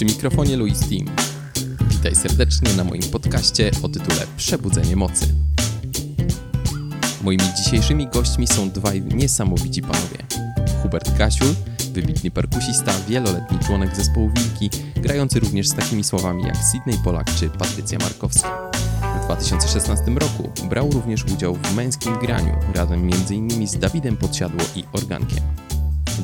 [0.00, 1.16] Przy mikrofonie Louis Team.
[1.90, 5.34] Witaj serdecznie na moim podcaście o tytule Przebudzenie Mocy.
[7.22, 10.18] Moimi dzisiejszymi gośćmi są dwaj niesamowici panowie.
[10.82, 11.54] Hubert Kasiul,
[11.92, 17.50] wybitny perkusista, wieloletni członek zespołu Wilki, grający również z takimi słowami jak Sydney Polak czy
[17.50, 18.70] Patrycja Markowska.
[19.22, 23.68] W 2016 roku brał również udział w męskim graniu razem m.in.
[23.68, 25.59] z Dawidem Podsiadło i Organkiem.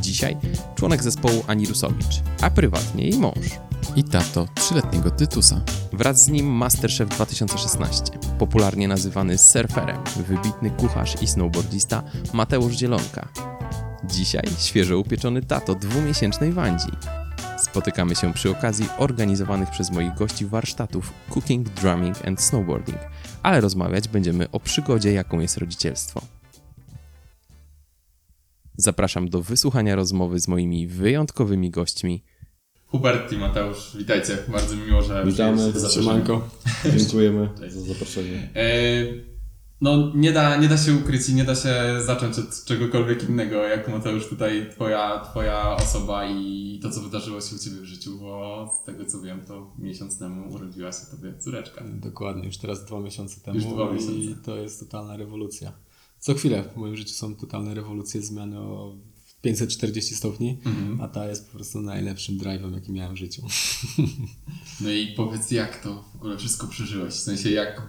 [0.01, 0.37] Dzisiaj
[0.75, 3.47] członek zespołu Ani Rusowicz, a prywatnie jej mąż.
[3.97, 5.61] I tato trzyletniego Tytusa.
[5.93, 8.05] Wraz z nim Masterchef 2016,
[8.39, 13.29] popularnie nazywany surferem, wybitny kucharz i snowboardista Mateusz Zielonka.
[14.05, 16.91] Dzisiaj świeżo upieczony tato dwumiesięcznej Wandzi.
[17.59, 22.99] Spotykamy się przy okazji organizowanych przez moich gości warsztatów Cooking, Drumming and Snowboarding,
[23.43, 26.36] ale rozmawiać będziemy o przygodzie, jaką jest rodzicielstwo.
[28.77, 32.23] Zapraszam do wysłuchania rozmowy z moimi wyjątkowymi gośćmi.
[32.87, 34.39] Hubert i Mateusz, witajcie.
[34.49, 35.73] Bardzo mi miło, że Witamy.
[35.95, 36.49] Siemanko.
[36.97, 38.49] Dziękujemy za zaproszenie.
[38.57, 38.67] E,
[39.81, 41.75] no, nie da, nie da się ukryć i nie da się
[42.07, 47.57] zacząć od czegokolwiek innego, jak Mateusz tutaj twoja, twoja osoba i to, co wydarzyło się
[47.57, 51.39] u Ciebie w życiu, bo z tego co wiem, to miesiąc temu urodziła się Tobie
[51.39, 51.85] córeczka.
[51.95, 54.43] Dokładnie, już teraz dwa miesiące temu Już dwa i miesiące.
[54.45, 55.73] to jest totalna rewolucja.
[56.19, 58.95] Co chwilę w moim życiu są totalne rewolucje, zmiany o
[59.43, 61.01] 540 stopni, Mhm.
[61.01, 63.43] a ta jest po prostu najlepszym drive'em, jaki miałem w życiu.
[64.81, 67.15] No i powiedz, jak to w ogóle wszystko przeżyłeś?
[67.15, 67.83] W sensie, jak...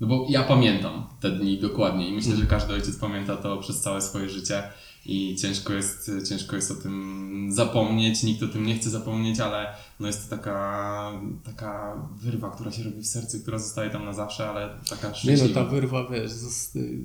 [0.00, 3.80] No bo ja pamiętam te dni dokładnie i myślę, że każdy ojciec pamięta to przez
[3.80, 4.62] całe swoje życie
[5.06, 9.66] i ciężko jest, ciężko jest o tym zapomnieć, nikt o tym nie chce zapomnieć, ale
[10.00, 11.12] no jest to taka,
[11.44, 15.12] taka wyrwa, która się robi w sercu, która zostaje tam na zawsze, ale taka Nie
[15.12, 15.64] no, szczęśliwa.
[15.64, 16.32] ta wyrwa, wiesz,
[16.76, 16.98] y,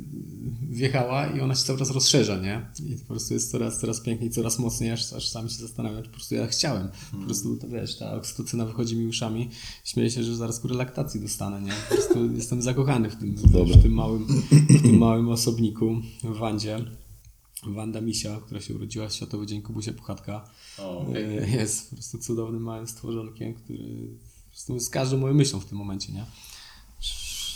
[0.70, 2.66] wjechała i ona się cały czas rozszerza, nie?
[2.86, 6.10] I po prostu jest coraz, coraz piękniej, coraz mocniej, aż, aż sami się zastanawiam, czy
[6.10, 6.90] po prostu ja chciałem.
[7.12, 9.50] Po prostu, to wiesz, ta oksytocyna wychodzi mi uszami,
[9.84, 11.72] śmieję się, że zaraz ku relaktacji dostanę, nie?
[11.90, 14.28] Po prostu jestem zakochany w tym, w tym, małym,
[14.70, 16.86] w tym małym osobniku, w Wandzie.
[17.74, 20.50] Wanda Misia, która się urodziła w Światowy Dzień Kubusia Puchatka.
[20.78, 21.38] O, okej.
[21.38, 23.78] E, Jest po prostu cudownym małym stworzonkiem, który
[24.46, 26.26] po prostu jest każdą moją myślą w tym momencie, nie?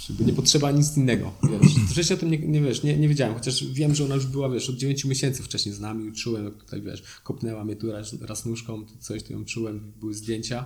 [0.08, 1.32] Żeby nie potrzeba nic innego.
[1.44, 1.74] Wiesz.
[1.92, 4.50] Wcześniej o tym nie, nie, wiesz, nie, nie wiedziałem, chociaż wiem, że ona już była,
[4.50, 8.22] wiesz, od 9 miesięcy wcześniej z nami, czułem, jak tutaj, wiesz, kopnęła mnie tu raz,
[8.22, 10.66] raz nóżką, coś, tu ją czułem, były zdjęcia.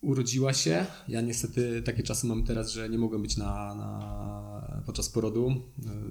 [0.00, 0.86] Urodziła się.
[1.08, 5.62] Ja niestety takie czasy mam teraz, że nie mogłem być na, na, podczas porodu.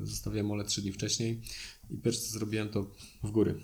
[0.02, 1.42] E, Zostawiłem Ole trzy dni wcześniej
[1.92, 2.86] i pierwsze co zrobiłem to
[3.24, 3.56] w góry.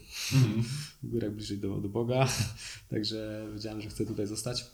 [1.04, 2.28] W górach bliżej do, do Boga.
[2.90, 4.66] Także wiedziałem, że chcę tutaj zostać.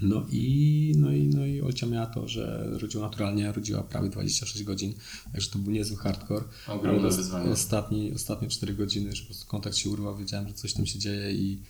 [0.00, 4.64] No i, no, i, no i Olcia miała to, że rodziła naturalnie, rodziła prawie 26
[4.64, 4.94] godzin,
[5.32, 6.44] także to był niezły hardcore.
[6.68, 7.50] Ogromne wyzwanie.
[7.50, 10.98] Ostatni, ostatnie 4 godziny, już po prostu kontakt się urwał, wiedziałem, że coś tam się
[10.98, 11.62] dzieje i,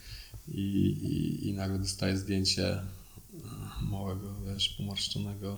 [0.48, 2.82] i, i, i nagle dostaję zdjęcie e,
[3.90, 5.56] małego, wiesz, pomarszczonego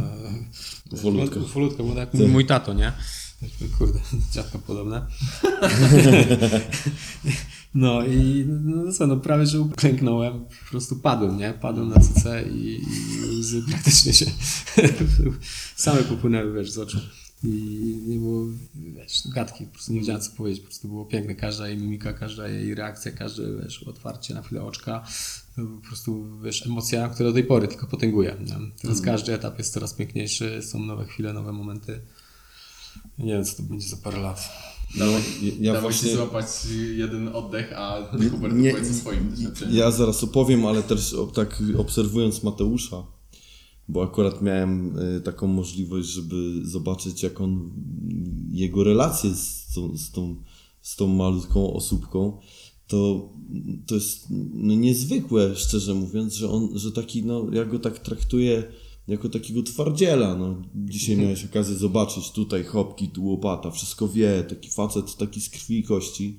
[0.00, 1.40] e, Ufolutka.
[1.40, 2.92] Ufolutka, bo tak mój, mój tato, nie?
[3.78, 4.00] Kurde,
[4.34, 5.06] dziadka podobne.
[7.76, 11.52] No i no, no co, no prawie, że uklęknąłem, po prostu padłem, nie?
[11.52, 14.26] Padłem na cyce i, i łzy praktycznie się
[15.76, 16.98] same popłynęły, wiesz, z oczu.
[17.44, 17.48] I
[18.06, 21.68] nie było, wiesz, gadki, po prostu nie wiedziałem co powiedzieć, po prostu było piękne, każda
[21.68, 25.04] jej mimika, każda jej reakcja, każde, wiesz, otwarcie na chwilę oczka,
[25.56, 28.36] to po prostu, wiesz, emocja, która do tej pory tylko potęguje.
[28.46, 28.56] Nie?
[28.82, 32.00] Teraz każdy etap jest coraz piękniejszy, są nowe chwile, nowe momenty.
[33.18, 34.48] Nie wiem, co to będzie za parę lat.
[34.98, 35.22] Dawaj,
[35.60, 36.46] ja- właśnie- ci złapać
[36.96, 39.74] jeden oddech, a Hubert Nie, opowiedz o swoim doświadczeniu.
[39.74, 42.96] ja zaraz opowiem, ale też tak obserwując Mateusza,
[43.88, 47.70] bo akurat miałem y, taką możliwość, żeby zobaczyć, jak on,
[48.50, 50.36] jego relacje z tą, z tą,
[50.80, 52.38] z tą malutką osóbką,
[52.86, 53.28] to,
[53.86, 58.64] to jest no, niezwykłe, szczerze mówiąc, że on, że taki, no, ja go tak traktuję
[59.08, 60.62] jako takiego twardziela, no.
[60.74, 65.78] Dzisiaj miałeś okazję zobaczyć tutaj chopki, tu łopata, wszystko wie, taki facet, taki z krwi
[65.78, 66.38] i kości,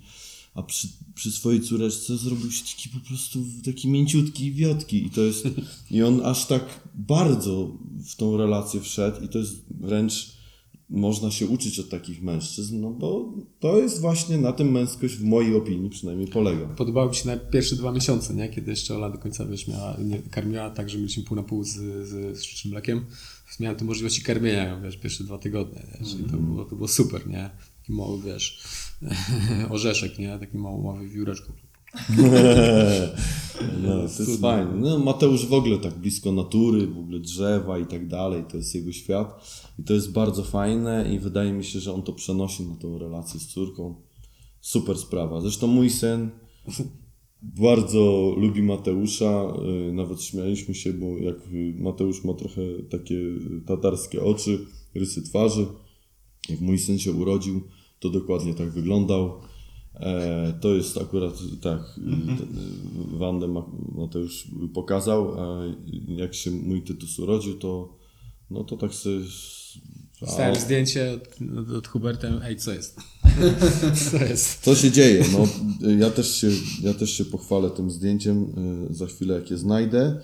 [0.57, 5.09] a przy, przy swojej córeczce zrobił się taki po prostu taki mięciutki i wiotki i
[5.09, 5.47] to jest,
[5.91, 6.63] i on aż tak
[6.93, 10.37] bardzo w tą relację wszedł i to jest wręcz
[10.89, 15.23] można się uczyć od takich mężczyzn, no bo to jest właśnie na tym męskość w
[15.23, 16.67] mojej opinii przynajmniej polega.
[16.67, 18.49] Podobały mi się na pierwsze dwa miesiące, nie?
[18.49, 21.63] kiedy jeszcze Ola do końca wiesz, miała, nie, karmiła tak, że mieliśmy pół na pół
[21.63, 23.05] z, z, z sztucznym mlekiem.
[23.59, 26.87] Miałem tu możliwości karmienia ją, wiesz, pierwsze dwa tygodnie, wiesz, i to było, to było
[26.87, 27.49] super, nie?
[27.79, 28.63] Taki mały, wiesz,
[29.69, 30.39] orzeszek, nie?
[30.39, 31.53] Taki mały, mały wióreczko.
[33.83, 34.71] No, to jest fajne.
[34.75, 38.75] No, Mateusz w ogóle tak blisko natury, w ogóle drzewa i tak dalej, to jest
[38.75, 39.45] jego świat
[39.79, 42.97] i to jest bardzo fajne i wydaje mi się, że on to przenosi na tą
[42.97, 43.95] relację z córką.
[44.61, 45.41] Super sprawa.
[45.41, 46.29] Zresztą mój syn
[47.41, 49.53] bardzo lubi Mateusza,
[49.89, 51.35] y, nawet śmialiśmy się, bo jak
[51.75, 53.19] Mateusz ma trochę takie
[53.65, 54.65] tatarskie oczy,
[54.95, 55.65] rysy twarzy,
[56.49, 57.61] jak mój syn się urodził,
[57.99, 59.41] to dokładnie tak wyglądał.
[59.93, 62.47] E, to jest akurat tak, mhm.
[63.17, 65.63] Wandę Ma- Mateusz pokazał, a
[66.07, 67.97] jak się mój Tytus urodził, to
[68.49, 69.19] no to tak sobie...
[70.21, 72.99] Dostałem zdjęcie od, od Huberta, ej, co jest?
[74.11, 74.63] co jest?
[74.63, 75.25] Co się dzieje?
[75.31, 75.47] No,
[75.91, 76.47] ja, też się,
[76.81, 78.43] ja też się pochwalę tym zdjęciem
[78.91, 80.21] y, za chwilę, jak je znajdę mm,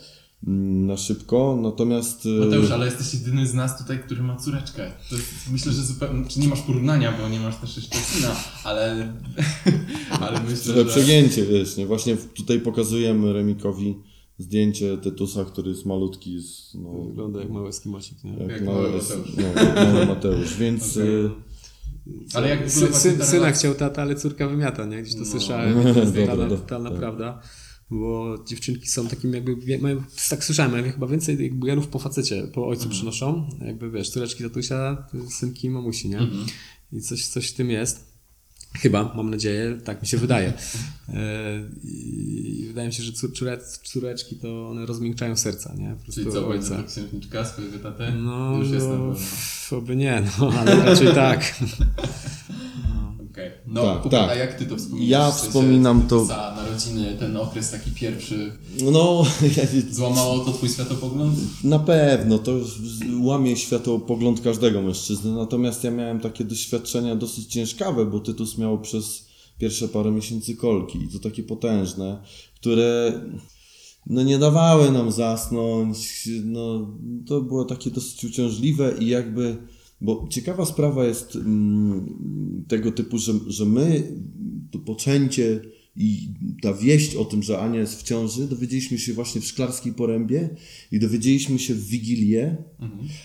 [0.87, 2.25] na szybko, natomiast...
[2.25, 4.91] y, Mateusz, ale jesteś jedyny z nas tutaj, który ma córeczkę.
[5.09, 8.35] To jest, myślę, że zupełnie, czy nie masz porównania, bo nie masz też jeszcze syna,
[8.63, 9.13] ale,
[10.21, 10.85] ale myślę, Trochę że...
[10.89, 11.85] przegięcie, wiesz, nie?
[11.85, 13.95] Właśnie tutaj pokazujemy Remikowi
[14.37, 18.31] zdjęcie Tytusa, który jest malutki, jest, no, Wygląda jak mały skimosik, nie?
[18.37, 19.27] jak, Jak mały, Mateusz.
[19.37, 20.97] no, mały Mateusz, więc...
[20.97, 21.09] Okej.
[21.25, 21.29] y,
[22.33, 25.01] Ale jak w ogóle Sy, syn, syna chciał tata, ale córka wymiata, nie?
[25.01, 25.25] Gdzieś to No.
[25.25, 26.99] słyszałem, to jest totalna, totalna tak.
[26.99, 27.41] prawda.
[27.99, 32.47] Bo dziewczynki są takim jakby, mają, tak słyszałem, mają chyba więcej jakby genów po facecie,
[32.53, 33.49] po ojcu przynoszą.
[33.65, 36.19] Jakby wiesz, córeczki tatusia, synki mamusi, nie?
[36.91, 38.13] I coś, coś w tym jest.
[38.73, 40.53] Chyba, mam nadzieję, tak mi się wydaje.
[41.09, 45.95] E, I wydaje mi się, że cór- córe, córeczki to one rozmiękczają serca, nie?
[46.05, 46.83] Po Czyli prostu co, będzie ojca.
[46.83, 48.11] to księżniczka swojego tatę?
[48.11, 49.77] No, Już jest na no, pewno.
[49.77, 51.39] oby nie, no, ale raczej tak.
[53.33, 53.51] Okej.
[53.67, 54.29] No, Tak, tak.
[54.29, 55.09] a jak ty to wspominasz?
[55.09, 58.51] Ja W sensie wspominam to- Za narodziny, ten okres taki pierwszy,
[58.91, 59.23] no,
[59.91, 61.39] złamało to twój światopogląd?
[61.63, 62.51] Na pewno, to
[63.21, 69.25] łamie światopogląd każdego mężczyzny, natomiast ja miałem takie doświadczenia dosyć ciężkawe, bo Tytus miał przez
[69.57, 72.21] pierwsze parę miesięcy kolki i to takie potężne,
[72.55, 73.21] które
[74.07, 76.87] no nie dawały nam zasnąć, no
[77.27, 79.57] to było takie dosyć uciążliwe i jakby,
[80.03, 84.17] bo ciekawa sprawa jest mm, tego typu, że, że my
[84.71, 85.61] to poczęcie
[85.95, 89.93] i ta wieść o tym, że Ania jest w ciąży, dowiedzieliśmy się właśnie w Szklarskiej
[89.93, 90.49] Porębie
[90.91, 92.57] i dowiedzieliśmy się w Wigilię,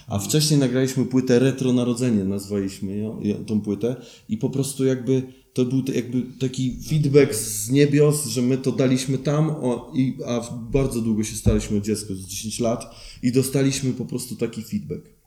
[0.08, 3.96] a wcześniej nagraliśmy płytę Retro Narodzenie, nazwaliśmy ją, tą płytę
[4.28, 5.22] i po prostu jakby
[5.52, 10.40] to był jakby taki feedback z niebios, że my to daliśmy tam, o, i, a
[10.70, 15.17] bardzo długo się staliśmy dziecko, z 10 lat i dostaliśmy po prostu taki feedback.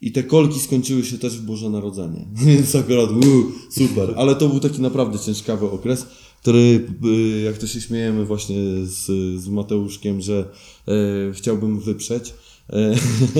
[0.00, 2.26] I te kolki skończyły się też w Boże Narodzenie.
[2.46, 4.14] Więc akurat uu, super.
[4.16, 6.06] Ale to był taki naprawdę ciężkawy okres,
[6.42, 9.06] który, y, jak to się śmiejemy właśnie z,
[9.40, 10.50] z Mateuszkiem, że
[10.88, 12.34] e, chciałbym wyprzeć.
[12.70, 12.98] E,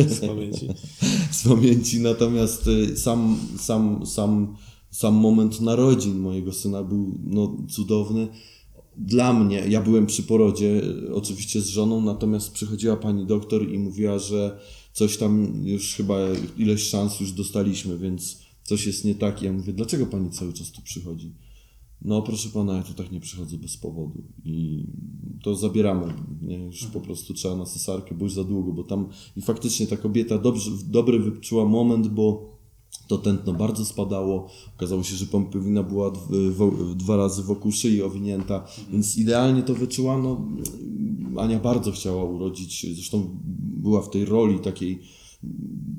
[0.09, 0.69] Z pamięci.
[1.39, 4.57] z pamięci, natomiast y, sam, sam, sam,
[4.91, 8.29] sam moment narodzin mojego syna był no, cudowny.
[8.97, 13.79] Dla mnie, ja byłem przy porodzie, y, oczywiście z żoną, natomiast przychodziła pani doktor i
[13.79, 14.59] mówiła, że
[14.95, 16.19] coś tam już chyba
[16.59, 19.43] ileś szans już dostaliśmy, więc coś jest nie tak.
[19.43, 21.33] Ja mówię, dlaczego pani cały czas tu przychodzi?
[22.03, 24.87] No proszę pana, ja tu tak nie przychodzę bez powodu i
[25.43, 26.59] to zabieramy, nie?
[26.59, 29.97] już po prostu trzeba na cesarkę, bo już za długo, bo tam i faktycznie ta
[29.97, 32.54] kobieta dobrze, dobry wyczuła moment, bo
[33.07, 38.03] to tętno bardzo spadało, okazało się, że pompowina była dw- wo- dwa razy wokół szyi
[38.03, 40.49] owinięta, więc idealnie to wyczuła, no
[41.37, 43.29] Ania bardzo chciała urodzić, zresztą
[43.77, 45.01] była w tej roli takiej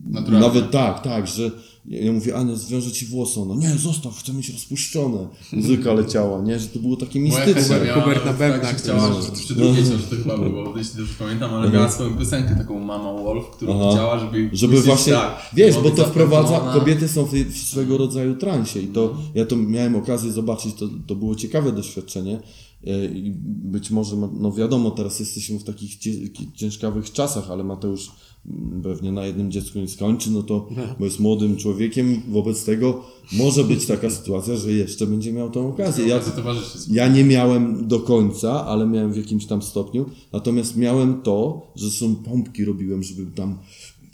[0.06, 0.47] Naturalnie.
[0.47, 1.51] nawet tak, tak, że
[1.88, 3.39] ja, mówię, Ania, zwiążę ci włosy.
[3.39, 5.27] Ona, nie, zostaw, chcę mieć rozpuszczone.
[5.53, 7.86] Muzyka leciała, nie, że to było takie Moja mistyczne.
[7.86, 10.98] Miała Hubert na tak, bębnach że chciała, że przy drugiej ciąży to chyba było, jeśli
[10.98, 13.91] dobrze pamiętam, ale miała swoją piosenkę, taką Mama Wolf, którą Aha.
[13.91, 18.36] chciała, żeby Żeby właśnie, tak, wiesz, bo to wprowadza, kobiety są w, w swego rodzaju
[18.36, 22.39] transie i to, ja to miałem okazję zobaczyć, to, to było ciekawe doświadczenie
[22.88, 25.98] e, i być może, no wiadomo, teraz jesteśmy w takich
[26.53, 28.12] ciężkawych czasach, ale Mateusz
[28.84, 33.64] pewnie na jednym dziecku nie skończy, no to, bo jest młodym człowiekiem, wobec tego może
[33.64, 36.08] być taka sytuacja, że jeszcze będzie miał tą okazję.
[36.08, 36.20] Ja,
[36.92, 40.06] ja nie miałem do końca, ale miałem w jakimś tam stopniu.
[40.34, 43.58] Natomiast miałem to, że są pompki robiłem, żeby tam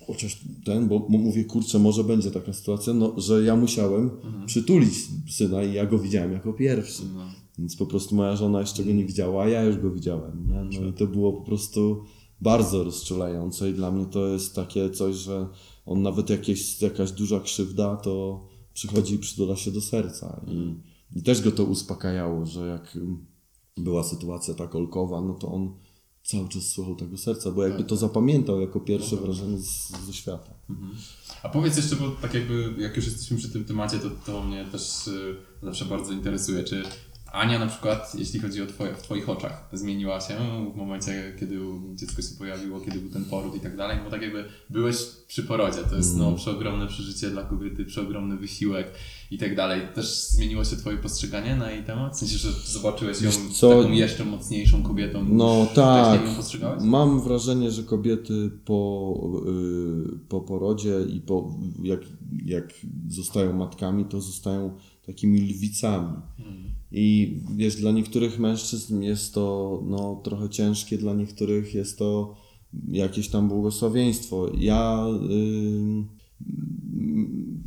[0.08, 4.10] chociaż ten, bo mówię, kurczę, może będzie taka sytuacja, no, że ja musiałem
[4.46, 4.94] przytulić
[5.30, 7.04] syna i ja go widziałem jako pierwszy.
[7.60, 10.48] Więc po prostu moja żona jeszcze go nie widziała, a ja już go widziałem.
[10.50, 10.80] Nie?
[10.80, 12.04] No i to było po prostu
[12.42, 15.48] bardzo rozczulające i dla mnie to jest takie coś, że
[15.86, 20.42] on nawet jakieś, jakaś duża krzywda, to przychodzi i przytula się do serca.
[20.48, 20.76] I,
[21.20, 22.98] I też go to uspokajało, że jak
[23.78, 25.74] była sytuacja tak olkowa, no to on
[26.24, 30.54] cały czas słuchał tego serca, bo jakby to zapamiętał jako pierwsze wrażenie z, ze świata.
[31.44, 34.66] A powiedz jeszcze, bo tak jakby, jak już jesteśmy przy tym temacie, to, to mnie
[34.72, 36.84] też y, zawsze bardzo interesuje, czy
[37.32, 40.34] Ania na przykład, jeśli chodzi o twoje, w Twoich oczach, zmieniła się
[40.74, 41.60] w momencie, kiedy
[41.96, 44.96] dziecko się pojawiło, kiedy był ten poród i tak dalej, bo tak jakby byłeś
[45.28, 48.88] przy porodzie, to jest no, przeogromne przeżycie dla kobiety, przeogromny wysiłek
[49.32, 49.82] i tak dalej.
[49.94, 52.16] Też zmieniło się Twoje postrzeganie na jej temat?
[52.16, 53.70] W sensie, że zobaczyłeś ją co?
[53.70, 56.22] taką jeszcze mocniejszą kobietą No tak.
[56.82, 59.14] Mam wrażenie, że kobiety po,
[60.16, 62.00] y, po porodzie i po, jak,
[62.46, 62.74] jak
[63.08, 66.14] zostają matkami, to zostają takimi lwicami.
[66.92, 72.36] I wiesz, dla niektórych mężczyzn jest to no, trochę ciężkie, dla niektórych jest to
[72.88, 74.52] jakieś tam błogosławieństwo.
[74.58, 76.04] Ja, y,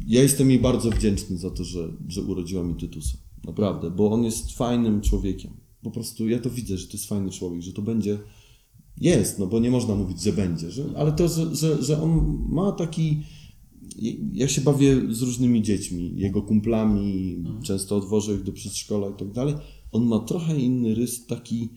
[0.07, 3.17] ja jestem jej bardzo wdzięczny za to, że, że urodziła mi Tytusa.
[3.45, 5.51] Naprawdę, bo on jest fajnym człowiekiem.
[5.83, 8.19] Po prostu ja to widzę, że to jest fajny człowiek, że to będzie.
[9.01, 12.39] Jest, no bo nie można mówić, że będzie, że, ale to, że, że, że on
[12.49, 13.23] ma taki.
[14.33, 19.33] Ja się bawię z różnymi dziećmi, jego kumplami, często odwożę ich do przedszkola i tak
[19.33, 19.55] dalej.
[19.93, 21.69] On ma trochę inny rys, taki.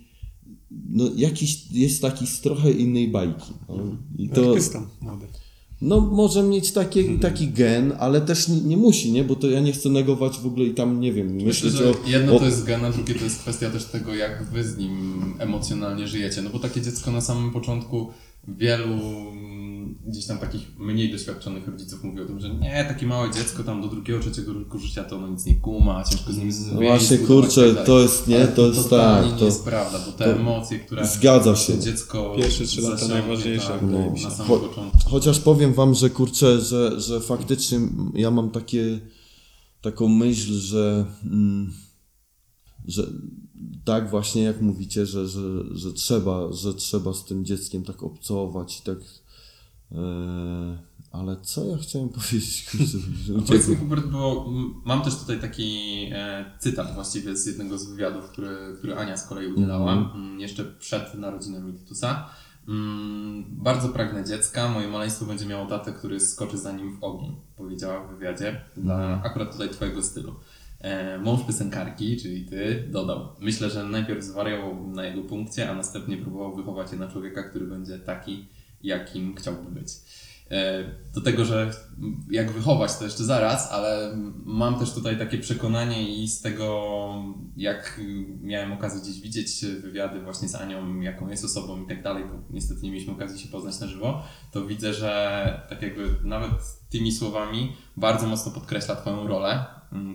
[0.90, 3.54] No, jakiś jest taki z trochę innej bajki.
[3.70, 3.98] No.
[4.18, 5.26] I to, Artysta młody.
[5.82, 9.24] no, może mieć takie, taki gen, ale też nie, nie musi, nie?
[9.24, 11.90] Bo to ja nie chcę negować w ogóle i tam, nie wiem, Myślę, myśleć że
[11.90, 11.96] o...
[12.08, 14.78] jedno o, to jest gen, a drugie to jest kwestia też tego, jak wy z
[14.78, 16.42] nim emocjonalnie żyjecie.
[16.42, 18.08] No bo takie dziecko na samym początku
[18.48, 19.57] wielu mm,
[20.08, 23.82] gdzieś tam takich mniej doświadczonych rodziców mówi o tym, że nie, takie małe dziecko tam
[23.82, 26.80] do drugiego, trzeciego roku życia to ono nic nie kuma, ciężko z nim No związać,
[26.88, 30.12] właśnie, kurczę, tak to jest, nie, Ale to jest tak, nie to- jest prawda, bo
[30.12, 31.74] te to- emocje, które Zgadza się.
[31.74, 34.24] to dziecko Pierwsze trzy lata najważniejsze, tak, się.
[34.24, 34.98] na samym Cho- początku.
[35.10, 37.80] Chociaż powiem wam, że kurczę, że, że faktycznie
[38.14, 39.00] ja mam takie,
[39.82, 41.74] taką myśl, że, mm,
[42.88, 43.08] że
[43.86, 48.80] tak właśnie jak mówicie, że, że, że, trzeba, że trzeba z tym dzieckiem tak obcować
[48.80, 48.98] i tak...
[49.92, 49.98] E,
[51.12, 52.70] ale co ja chciałem powiedzieć?
[53.48, 53.76] Powiedz mi.
[53.76, 54.46] Hubert, bo
[54.86, 59.28] mam też tutaj taki e, cytat właściwie z jednego z wywiadów, który, który Ania z
[59.28, 62.30] kolei udzielała mm, jeszcze przed narodzinami Titusa.
[62.68, 67.36] Mm, bardzo pragnę dziecka, moje maleństwo będzie miało tatę, który skoczy za nim w ogień,
[67.56, 70.36] powiedziała w wywiadzie, dla akurat tutaj twojego stylu.
[70.80, 73.28] E, mąż piosenkarki, czyli ty, dodał.
[73.40, 77.66] Myślę, że najpierw zwariował na jego punkcie, a następnie próbował wychować je na człowieka, który
[77.66, 78.48] będzie taki,
[78.84, 79.88] jakim chciałby być.
[80.52, 81.72] E, Do tego, że
[82.32, 87.24] jak wychować to jeszcze zaraz, ale mam też tutaj takie przekonanie i z tego,
[87.58, 88.02] jak
[88.42, 92.34] miałem okazję gdzieś widzieć wywiady właśnie z Anią, jaką jest osobą i tak dalej, bo
[92.50, 96.52] niestety nie mieliśmy okazji się poznać na żywo, to widzę, że tak jakby nawet
[96.90, 99.66] tymi słowami bardzo mocno podkreśla Twoją rolę,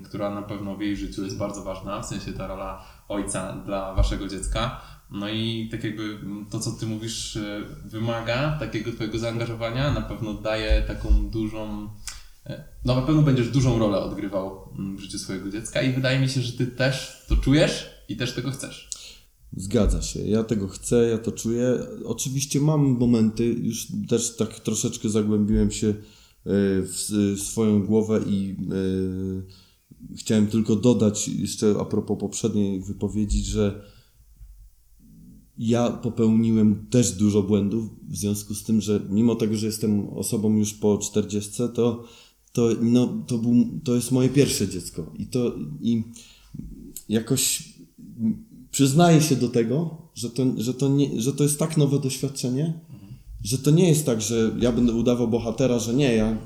[0.05, 3.95] która na pewno w jej życiu jest bardzo ważna, w sensie ta rola ojca dla
[3.95, 4.81] Waszego dziecka.
[5.11, 6.19] No i tak jakby
[6.51, 11.89] to, co ty mówisz, e, wymaga takiego twojego zaangażowania, na pewno daje taką dużą,
[12.47, 16.19] e, no na pewno będziesz dużą rolę odgrywał mm, w życiu swojego dziecka i wydaje
[16.21, 18.91] mi się, że ty też to czujesz i też tego chcesz.
[19.57, 21.79] Zgadza się, ja tego chcę, ja to czuję.
[22.05, 25.95] Oczywiście mam momenty, już też tak troszeczkę zagłębiłem się e,
[26.83, 28.57] w swoją głowę i
[30.17, 33.85] chciałem tylko dodać jeszcze a propos poprzedniej wypowiedzi, że
[35.59, 40.57] ja popełniłem też dużo błędów, w związku z tym, że mimo tego, że jestem osobą
[40.57, 42.05] już po 40, to,
[42.53, 43.55] to, no, to, był,
[43.85, 45.13] to jest moje pierwsze dziecko.
[45.19, 46.03] I to i
[47.09, 47.73] jakoś
[48.71, 52.81] przyznaję się do tego, że to, że to, nie, że to jest tak nowe doświadczenie,
[53.45, 56.39] że to nie jest tak, że ja będę udawał bohatera, że nie, ja,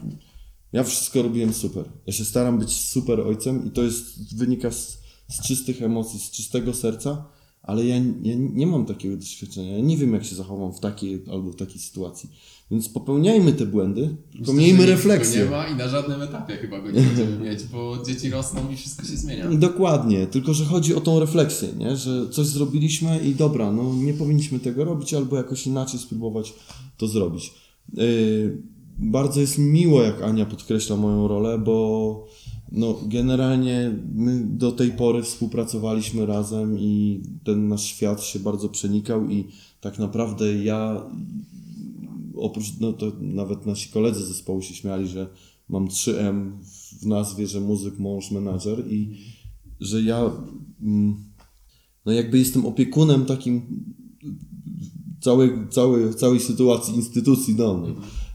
[0.73, 1.85] ja wszystko robiłem super.
[2.07, 6.31] Ja się staram być super ojcem i to jest, wynika z, z czystych emocji, z
[6.31, 7.25] czystego serca,
[7.63, 9.77] ale ja, ja nie mam takiego doświadczenia.
[9.77, 12.31] Ja nie wiem, jak się zachowam w takiej albo w takiej sytuacji.
[12.71, 15.45] Więc popełniajmy te błędy, tylko miejmy refleksję.
[15.45, 18.77] Nie ma i na żadnym etapie chyba go nie będziemy mieć, bo dzieci rosną i
[18.77, 19.51] wszystko się zmienia.
[19.51, 21.97] Dokładnie, tylko że chodzi o tą refleksję, nie?
[21.97, 26.53] że coś zrobiliśmy i dobra, no nie powinniśmy tego robić, albo jakoś inaczej spróbować
[26.97, 27.55] to zrobić.
[27.93, 28.63] Yy,
[28.99, 32.27] bardzo jest mi miło, jak Ania podkreśla moją rolę, bo
[32.73, 39.31] no, generalnie my do tej pory współpracowaliśmy razem i ten nasz świat się bardzo przenikał
[39.31, 39.45] i
[39.81, 41.03] tak naprawdę ja
[42.37, 45.29] oprócz, no to nawet nasi koledzy z zespołu się śmiali, że
[45.69, 46.51] mam 3M
[47.03, 49.19] w nazwie, że muzyk, mąż, menadżer i
[49.81, 50.31] że ja
[50.83, 51.17] mm,
[52.07, 53.85] no jakby jestem opiekunem takim
[55.21, 58.26] całej, całej, całej sytuacji, instytucji domu E,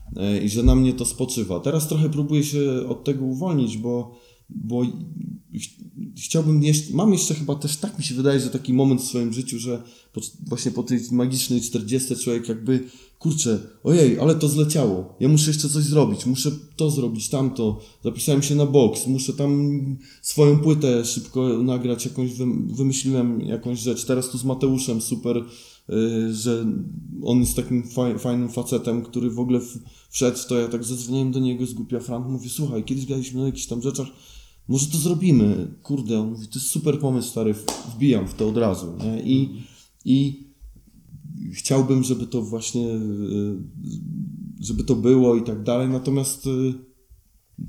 [0.44, 1.60] i że na mnie to spoczywa.
[1.60, 4.16] Teraz trochę próbuję się od tego uwolnić, bo
[4.50, 9.02] bo ch- chciałbym jeszcze, mam jeszcze chyba też, tak mi się wydaje, że taki moment
[9.02, 12.84] w swoim życiu, że po, właśnie po tej magicznej 40 człowiek jakby,
[13.20, 18.42] kurczę, ojej, ale to zleciało, ja muszę jeszcze coś zrobić, muszę to zrobić, tamto, zapisałem
[18.42, 19.80] się na boks, muszę tam
[20.22, 25.44] swoją płytę szybko nagrać, jakąś wym- wymyśliłem jakąś rzecz, teraz tu z Mateuszem super,
[26.32, 26.66] że
[27.24, 29.60] on jest takim faj, fajnym facetem, który w ogóle
[30.10, 33.46] wszedł, to ja tak zadzwoniłem do niego z głupia Frank, mówię, słuchaj, kiedyś graliśmy na
[33.46, 34.08] jakichś tam rzeczach,
[34.68, 37.56] może to zrobimy, kurde, on mówi, to jest super pomysł, stary,
[37.96, 39.22] wbijam w to od razu, nie?
[39.22, 39.62] I,
[40.06, 40.48] i
[41.54, 43.58] chciałbym, żeby to właśnie, y,
[44.60, 46.74] żeby to było i tak dalej, natomiast y,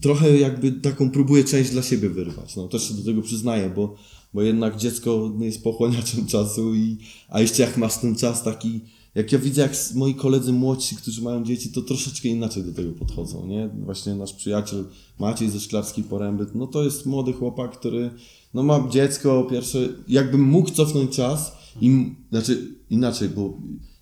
[0.01, 3.95] trochę jakby taką próbuję część dla siebie wyrwać, no też się do tego przyznaję, bo,
[4.35, 6.99] bo jednak dziecko jest pochłaniaczem czasu i,
[7.29, 8.81] a jeszcze jak masz ten czas taki,
[9.15, 12.93] jak ja widzę, jak moi koledzy młodsi, którzy mają dzieci, to troszeczkę inaczej do tego
[12.93, 13.71] podchodzą, nie?
[13.85, 14.85] Właśnie nasz przyjaciel
[15.19, 18.11] Maciej ze Szklarskiej Poręby, no to jest młody chłopak, który
[18.55, 23.59] no ma dziecko pierwsze, jakbym mógł cofnąć czas i, znaczy inaczej, bo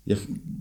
[0.07, 0.15] ja,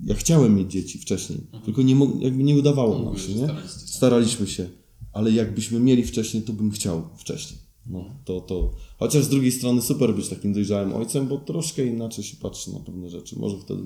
[0.04, 3.48] ja chciałem mieć dzieci wcześniej, tylko nie, jakby nie udawało nam się, nie?
[3.66, 4.68] Staraliśmy się,
[5.12, 7.60] ale jakbyśmy mieli wcześniej, to bym chciał wcześniej.
[7.86, 8.70] No, to, to.
[9.00, 12.80] Chociaż z drugiej strony super być takim dojrzałym ojcem, bo troszkę inaczej się patrzy na
[12.80, 13.38] pewne rzeczy.
[13.38, 13.82] Może wtedy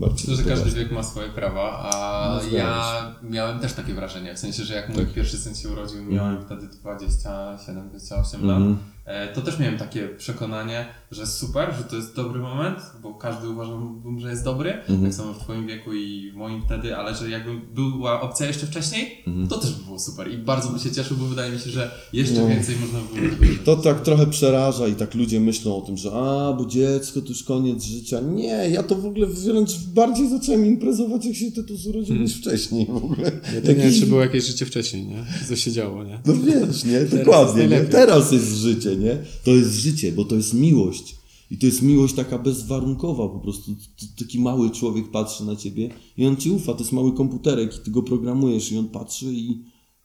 [0.00, 0.30] bardziej.
[0.30, 4.38] Myślę, że każdy wiek ma swoje prawa, a No, ja miałem też takie wrażenie, w
[4.38, 5.14] sensie, że jak mój Tak.
[5.14, 8.68] pierwszy syn się urodził, miałem wtedy 27-28 Mhm.
[8.70, 13.14] lat, e, to też miałem takie przekonanie, że super, że to jest dobry moment, bo
[13.14, 15.02] każdy uważałbym, że jest dobry, Mhm.
[15.02, 18.66] tak samo w twoim wieku i w moim wtedy, ale że jakby była opcja jeszcze
[18.66, 19.48] wcześniej, Mhm.
[19.48, 21.90] to też by było super i bardzo bym się cieszył, bo wydaje mi się, że
[22.12, 22.48] jeszcze No.
[22.48, 23.58] więcej można by było zrobić.
[23.64, 27.28] To tak trochę przeraża i tak ludzie myślą o tym, że a, bo dziecko to
[27.28, 28.20] już koniec życia.
[28.20, 32.86] Nie, ja to w ogóle wręcz bardziej zacząłem imprezować, jak się Tytus urodził niż wcześniej
[32.86, 33.32] w ogóle.
[33.54, 35.24] Ja to nie Jakiś- czy było jakieś życie wcześniej, nie?
[35.48, 36.20] Co się działo, nie?
[36.26, 37.00] No wiesz, nie?
[37.18, 37.68] Dokładnie, nie?
[37.68, 37.92] najlepiej.
[37.92, 39.18] Teraz jest życie, nie?
[39.44, 41.16] To jest życie, bo to jest miłość.
[41.50, 43.72] I to jest miłość taka bezwarunkowa po prostu.
[44.18, 46.72] Taki mały człowiek patrzy na ciebie i on ci ufa.
[46.72, 49.58] To jest mały komputerek i ty go programujesz i on patrzy i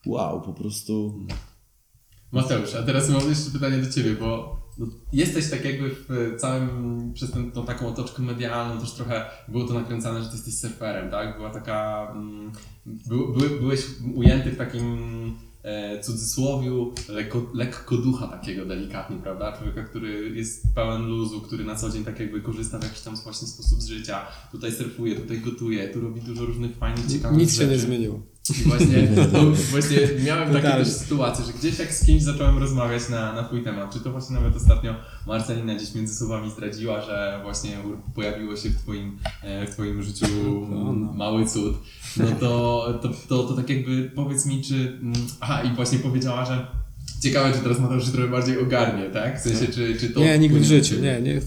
[0.05, 1.13] wow, po prostu...
[2.31, 7.11] Mateusz, a teraz mam jeszcze pytanie do Ciebie, bo no, jesteś tak jakby w całym,
[7.13, 11.11] przez tę tą taką otoczkę medialną też trochę było to nakręcane, że Ty jesteś surferem,
[11.11, 11.37] tak?
[11.37, 12.51] Była taka, mm,
[12.85, 14.99] by, by, byłeś ujęty w takim
[16.01, 19.57] cudzysłowiu lekko, lekko ducha takiego delikatnie, prawda?
[19.57, 23.15] Człowieka, który jest pełen luzu, który na co dzień tak jakby korzysta w jakiś tam
[23.15, 24.25] właśnie sposób z życia.
[24.51, 27.71] Tutaj surfuje, tutaj gotuje, tu robi dużo różnych fajnych, ciekawych Nic się rzeczy.
[27.71, 28.19] nie zmieniło.
[28.49, 29.39] I właśnie, no,
[29.71, 33.63] właśnie miałem takie też sytuacje, że gdzieś jak z kimś zacząłem rozmawiać na, na twój
[33.63, 34.95] temat, czy to właśnie nawet ostatnio
[35.27, 37.77] Marcelina gdzieś między słowami zdradziła, że właśnie
[38.15, 40.25] pojawiło się w twoim, e, w twoim życiu
[40.69, 41.13] no.
[41.13, 41.77] mały cud,
[42.17, 44.75] no to, to, to, to tak jakby powiedz mi, czy...
[44.75, 46.67] mm, Aha, i właśnie powiedziała, że
[47.21, 49.39] ciekawe, czy teraz Mateusz się trochę bardziej ogarnie, tak?
[49.39, 50.19] W sensie, czy, czy to...
[50.19, 51.41] Nie, nigdy w życiu, nie, nie.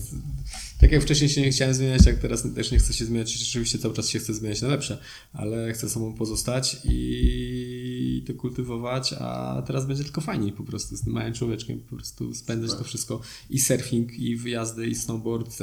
[0.81, 3.33] Tak jak wcześniej się nie chciałem zmieniać, tak teraz też nie chcę się zmieniać.
[3.33, 4.98] Rzeczywiście cały czas się chcę zmieniać na lepsze,
[5.33, 11.03] ale chcę sobą pozostać i to kultywować, a teraz będzie tylko fajniej po prostu z
[11.05, 12.85] tym małym człowieczkiem, po prostu spędzać Super.
[12.85, 13.20] to wszystko
[13.51, 15.59] i surfing, i wyjazdy, i snowboard.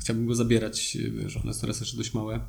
[0.00, 2.40] Chciałbym go zabierać, że one są teraz jeszcze dość małe.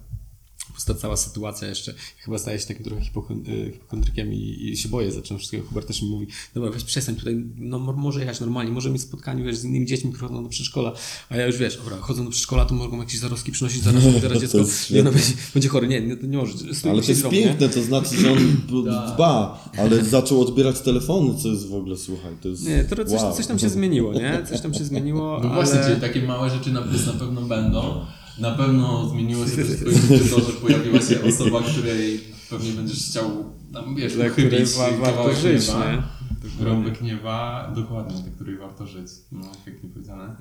[0.85, 5.11] Ta cała sytuacja jeszcze, chyba staje się takim trochę y, hipokondrykiem i, i się boję
[5.11, 5.67] zaczynam wszystkiego.
[5.67, 9.01] Hubert też mi mówi, dobra, weź przestań tutaj, no mo- może jechać normalnie, może mieć
[9.01, 10.93] spotkanie, wiesz, z innymi dziećmi, które chodzą do przedszkola,
[11.29, 14.21] a ja już, wiesz, dobra, chodzą do przedszkola, to mogą jakieś zaroski przynosić, zaraz, zaraz
[14.21, 14.57] To dziecko,
[14.93, 17.35] nie, no, będzie, będzie chory, nie, nie, to nie może, stój, Ale to jest domu,
[17.35, 17.43] nie?
[17.43, 18.37] piękne, to znaczy, że on
[18.85, 19.15] Tak.
[19.15, 22.67] dba, ale zaczął odbierać telefony, co jest w ogóle, słuchaj, to jest...
[22.67, 23.35] Nie, to coś, wow.
[23.35, 24.43] coś tam się zmieniło, nie?
[24.49, 25.89] Coś tam się zmieniło, No właśnie, ale...
[25.89, 28.05] czyli takie małe rzeczy na plus na pewno będą.
[28.39, 32.19] Na pewno zmieniło się też życiu to, że pojawiła się osoba, której
[32.49, 35.91] pewnie będziesz chciał tam, wiesz, Dla której wa- warto żyć, nieba.
[35.91, 36.03] nie?
[36.65, 39.07] Rąbek nieba, dokładnie, dla której warto żyć.
[39.31, 40.35] No, pięknie powiedziane.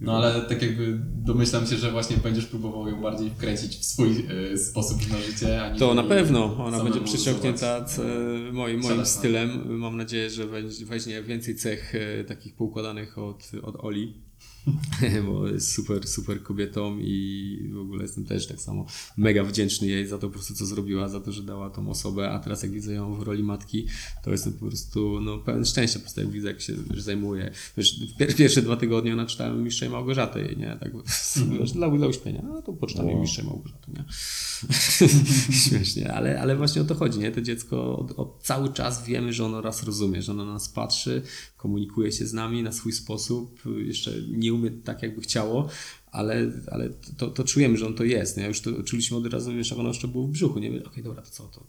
[0.00, 4.26] No ale tak jakby domyślam się, że właśnie będziesz próbował ją bardziej wkręcić w swój
[4.52, 6.64] e, sposób na życie, a nie To na pewno.
[6.64, 8.02] Ona będzie przyciągnięta c-
[8.52, 9.04] moim, moim Szalona.
[9.04, 9.78] stylem.
[9.78, 14.14] Mam nadzieję, że weź- weźmie więcej cech e, takich poukładanych od, od Oli.
[15.26, 20.06] Bo jest super, super kobietą i w ogóle jestem też tak samo mega wdzięczny jej
[20.06, 22.72] za to po prostu, co zrobiła, za to, że dała tą osobę, a teraz jak
[22.72, 23.86] widzę ją w roli matki,
[24.24, 27.50] to jestem po prostu no, pełen szczęścia, po prostu jak widzę, jak się wiesz, zajmuje.
[27.76, 28.00] Wiesz,
[28.36, 30.76] pierwsze dwa tygodnie ona czytała Mistrza i Małgorzaty, jej, nie?
[30.80, 30.92] Tak,
[31.60, 34.04] wiesz, dla, dla uśpienia, no to poczytam Mistrza i Małgorzaty, nie?
[35.68, 37.30] Śmiesznie, ale, ale właśnie o to chodzi, nie?
[37.30, 40.68] To dziecko od, od cały czas wiemy, że ono raz rozumie, że ono na nas
[40.68, 41.22] patrzy,
[41.56, 45.68] komunikuje się z nami na swój sposób, jeszcze nie umie tak, jakby chciało,
[46.06, 48.36] ale, ale to, to czujemy, że on to jest.
[48.36, 48.46] Nie?
[48.46, 50.84] Już to czuliśmy od razu, wiesz, jak ono jeszcze było w brzuchu, nie?
[50.84, 51.66] Okej, dobra, to co, to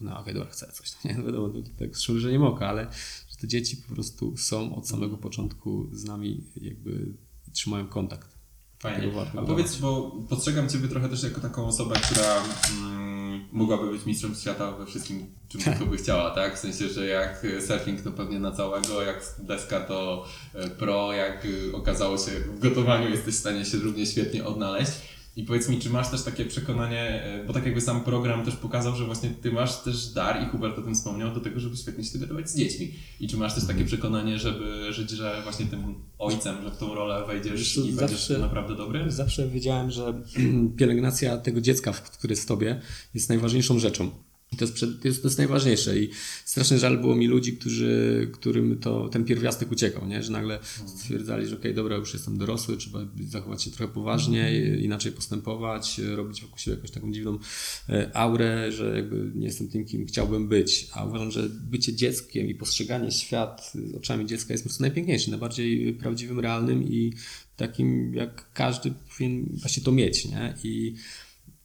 [0.00, 1.14] no okej, dobra, chcę coś, nie?
[1.18, 2.88] No wiadomo, to, tak z przymrużeniem oka, ale że
[3.28, 7.14] że te dzieci po prostu są od samego początku z nami, jakby
[7.52, 8.37] trzymają kontakt.
[8.78, 9.12] Fajnie.
[9.36, 12.42] A powiedz, bo postrzegam Ciebie trochę też jako taką osobę, która
[12.80, 16.56] mm, mogłaby być mistrzem świata we wszystkim, czym tylko by chciała, tak?
[16.56, 21.44] W sensie, że jak surfing to pewnie na całego, jak deska to e, pro, jak
[21.44, 24.92] y, okazało się w gotowaniu jesteś w stanie się równie świetnie odnaleźć.
[25.38, 28.56] I powiedz mi, czy masz też takie przekonanie, e, bo tak jakby sam program też
[28.56, 31.76] pokazał, że właśnie Ty masz też dar i Hubert o tym wspomniał, do tego, żeby
[31.76, 32.90] świetnie się dogadywać z dziećmi.
[33.20, 36.94] I czy masz też takie przekonanie, żeby żyć, że właśnie tym ojcem, że w tą
[36.94, 39.10] rolę wejdziesz i będziesz zawsze- naprawdę dobry?
[39.10, 40.22] Zawsze wiedziałem, że
[40.78, 42.80] pielęgnacja tego dziecka, które jest w tobie,
[43.14, 44.10] jest najważniejszą rzeczą.
[44.52, 46.10] I to jest, przed, to, jest, to jest najważniejsze i
[46.44, 50.22] strasznie żal było mi ludzi, którzy, którym to, ten pierwiastek uciekał, nie?
[50.22, 55.12] że nagle stwierdzali, że okej, dobra, już jestem dorosły, trzeba zachować się trochę poważniej, inaczej
[55.12, 57.38] postępować, robić wokół siebie jakąś taką dziwną
[57.88, 60.88] e, aurę, że jakby nie jestem tym, kim chciałbym być.
[60.92, 65.94] A uważam, że bycie dzieckiem i postrzeganie świat oczami dziecka jest po prostu najpiękniejsze, najbardziej
[65.94, 67.12] prawdziwym, realnym i
[67.56, 70.54] takim, jak każdy powinien właśnie to mieć, nie?
[70.64, 70.94] I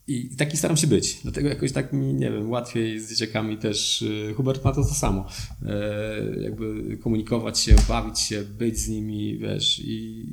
[0.08, 1.20] i taki staram się być.
[1.24, 4.02] Dlatego jakoś tak mi, nie wiem, łatwiej z dzieciakami też.
[4.02, 5.26] y, Hubert ma to to samo.
[5.66, 10.26] E, jakby komunikować się, bawić się, być z nimi, wiesz, i,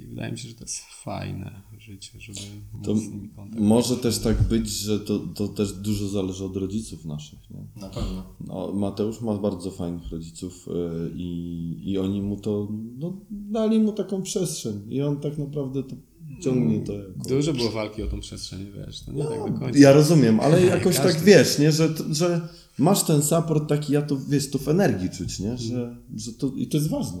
[0.00, 2.38] i wydaje mi się, że to jest fajne życie, żeby
[2.84, 3.62] To móc z nimi kontakt.
[3.62, 7.38] może też tak być, że to, to też dużo zależy od rodziców naszych.
[7.50, 7.82] Nie?
[7.82, 8.24] Na pewno.
[8.40, 12.68] No, Mateusz ma bardzo fajnych rodziców yy, i, i oni mu to,
[12.98, 15.96] no, dali mu taką przestrzeń i on tak naprawdę to
[16.40, 17.10] ciągnie to jako...
[17.28, 19.78] Dużo było walki o tą przestrzeń, wiesz, to nie tak do końca.
[19.78, 21.12] Ja rozumiem, ale jakoś Każdy.
[21.12, 22.48] tak wiesz, nie, że, że
[22.78, 26.52] masz ten support taki, ja to wiesz, to w energii czuć, nie, że, że to,
[26.56, 27.18] i to jest ważne.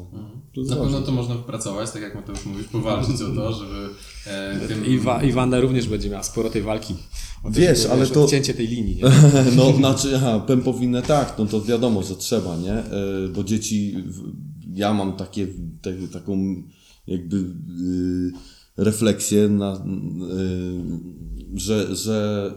[0.54, 1.06] To jest Na pewno ważne.
[1.06, 3.88] to można wypracować, tak jak Mateusz mówisz, powalczyć o to, żeby
[4.26, 4.86] e, tym...
[4.86, 6.94] I, Wa- I Wanda również będzie miała sporo tej walki.
[7.44, 9.02] O to, Wiesz, żeby, ale wiesz, to- Odcięcie tej linii, nie?
[9.56, 12.72] No, znaczy, aha, pępowinę tak, no to wiadomo, że trzeba, nie?
[12.72, 12.84] E,
[13.34, 13.94] Bo dzieci,
[14.74, 15.46] ja mam takie,
[15.82, 16.62] te, taką
[17.06, 18.32] jakby y,
[18.78, 22.50] refleksję, na, y, że, że,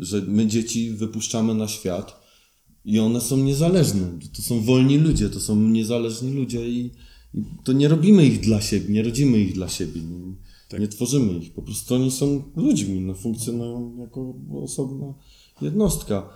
[0.00, 2.28] y, że my dzieci wypuszczamy na świat
[2.84, 4.18] i one są niezależne.
[4.36, 6.90] To są wolni ludzie, to są niezależni ludzie i,
[7.34, 11.38] i to nie robimy ich dla siebie, nie rodzimy ich dla siebie, nie, nie tworzymy
[11.38, 11.52] ich.
[11.52, 15.14] Po prostu oni są ludźmi, no, funkcjonują jako osobna
[15.62, 16.28] jednostka.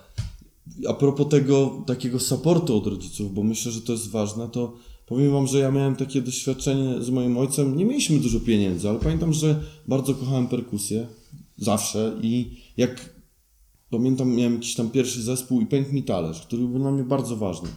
[0.88, 5.33] A propos tego takiego supportu od rodziców, bo myślę, że to jest ważne, to powiem
[5.33, 7.77] wam, że ja miałem takie doświadczenie z moim ojcem.
[7.77, 11.07] Nie mieliśmy dużo pieniędzy, ale pamiętam, że bardzo kochałem perkusję.
[11.57, 12.17] Zawsze.
[12.23, 13.15] I jak
[13.91, 17.37] pamiętam, miałem jakiś tam pierwszy zespół i pękł mi talerz, który był dla mnie bardzo
[17.37, 17.69] ważny.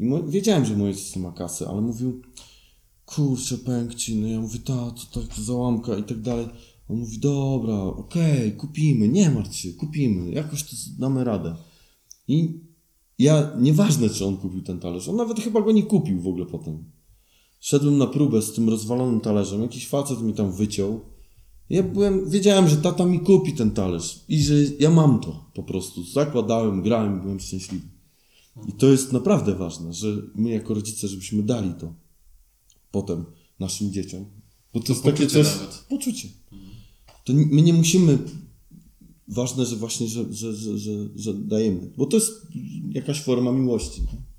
[0.00, 2.22] I wiedziałem, że mój ojciec ma kasy, ale mówił,
[3.06, 4.16] kurczę, pękł ci.
[4.16, 6.46] No ja mówię, ta, to tak załamka i tak dalej.
[6.88, 11.56] On mówi, dobra, okej, kupimy, nie martw się, kupimy, jakoś to damy radę.
[12.28, 12.60] I
[13.22, 16.46] ja, nieważne czy on kupił ten talerz, on nawet chyba go nie kupił w ogóle
[16.46, 16.84] potem.
[17.60, 21.00] Szedłem na próbę z tym rozwalonym talerzem, jakiś facet mi tam wyciął.
[21.70, 25.62] Ja byłem, wiedziałem, że tata mi kupi ten talerz i że ja mam to po
[25.62, 26.04] prostu.
[26.04, 27.88] Zakładałem, grałem, byłem szczęśliwy.
[28.68, 31.94] I to jest naprawdę ważne, że my jako rodzice, żebyśmy dali to
[32.90, 33.24] potem
[33.60, 34.24] naszym dzieciom.
[34.74, 35.60] Bo to, jest takie poczucie coś...
[35.60, 35.84] nawet.
[35.88, 36.28] Poczucie.
[37.24, 38.18] To my nie musimy...
[39.32, 41.90] Ważne, że właśnie, że, że, że, że, że dajemy.
[41.96, 42.46] Bo to jest
[42.92, 44.00] jakaś forma miłości.
[44.00, 44.32] nie?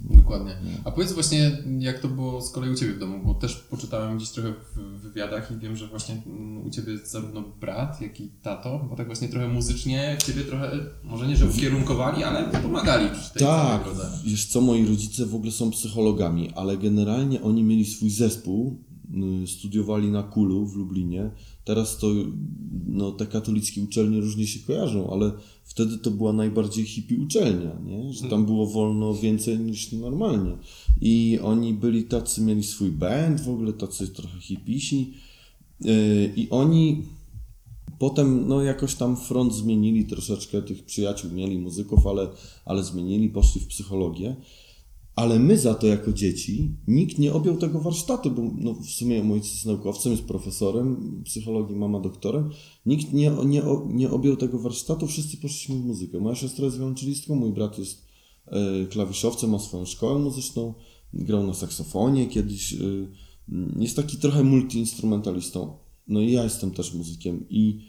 [0.00, 0.56] Dokładnie.
[0.84, 4.16] A powiedz właśnie, jak to było z kolei u Ciebie w domu, bo też poczytałem
[4.16, 8.20] gdzieś trochę w wywiadach i wiem, że właśnie mm, u Ciebie jest zarówno brat, jak
[8.20, 10.70] i tato, bo tak właśnie trochę muzycznie Ciebie trochę,
[11.04, 13.84] może nie, że ukierunkowali, ale pomagali przy tej Tak,
[14.24, 18.84] wiesz co, moi rodzice w ogóle są psychologami, ale generalnie oni mieli swój zespół,
[19.46, 21.30] studiowali na Kulu w Lublinie.
[21.64, 22.06] Teraz to,
[22.86, 25.32] no te katolickie uczelnie różnie się kojarzą, ale
[25.64, 28.12] wtedy to była najbardziej hippie uczelnia, nie?
[28.12, 30.56] że tam było wolno więcej niż normalnie.
[31.00, 35.12] I oni byli tacy, mieli swój band, w ogóle tacy trochę hipisi.
[35.86, 37.02] Y, I oni
[37.98, 42.28] Potem no jakoś tam front zmienili troszeczkę, tych przyjaciół mieli muzyków, ale,
[42.64, 44.36] ale zmienili, poszli w psychologię.
[45.18, 49.24] Ale my za to jako dzieci, nikt nie objął tego warsztatu, bo no, w sumie
[49.24, 52.50] mój ojciec jest naukowcem, jest profesorem psychologii, mama doktorem.
[52.86, 56.20] Nikt nie, nie, nie objął tego warsztatu, wszyscy poszliśmy w muzykę.
[56.20, 58.06] Moja siostra jest wiolonczelistką, mój brat jest
[58.46, 60.74] e, klawiszowcem, ma swoją szkołę muzyczną,
[61.12, 62.78] grał na saksofonie kiedyś, e,
[63.78, 65.76] jest taki trochę multiinstrumentalistą.
[66.08, 67.80] No i ja jestem też muzykiem i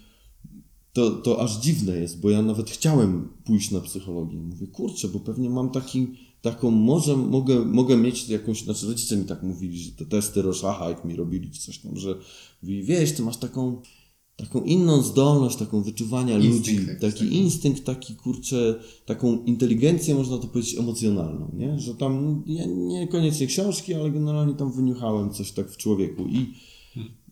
[0.94, 4.42] to, to aż dziwne jest, bo ja nawet chciałem pójść na psychologię.
[4.42, 6.08] Mówię, kurczę, bo pewnie mam taki,
[6.42, 10.90] taką, może mogę, mogę mieć jakąś, znaczy rodzice mi tak mówili, że te testy Rorschach
[10.90, 12.16] jak mi robili czy coś tam, że
[12.64, 13.82] mówi, wiesz, ty masz taką,
[14.36, 17.36] taką inną zdolność, taką wyczuwania Instynkt ludzi, taki taki.
[17.36, 21.80] instynkt, taki kurczę, taką inteligencję, można to powiedzieć, emocjonalną, nie?
[21.80, 26.54] Że tam, ja niekoniecznie książki, ale generalnie tam wyniuchałem coś tak w człowieku i,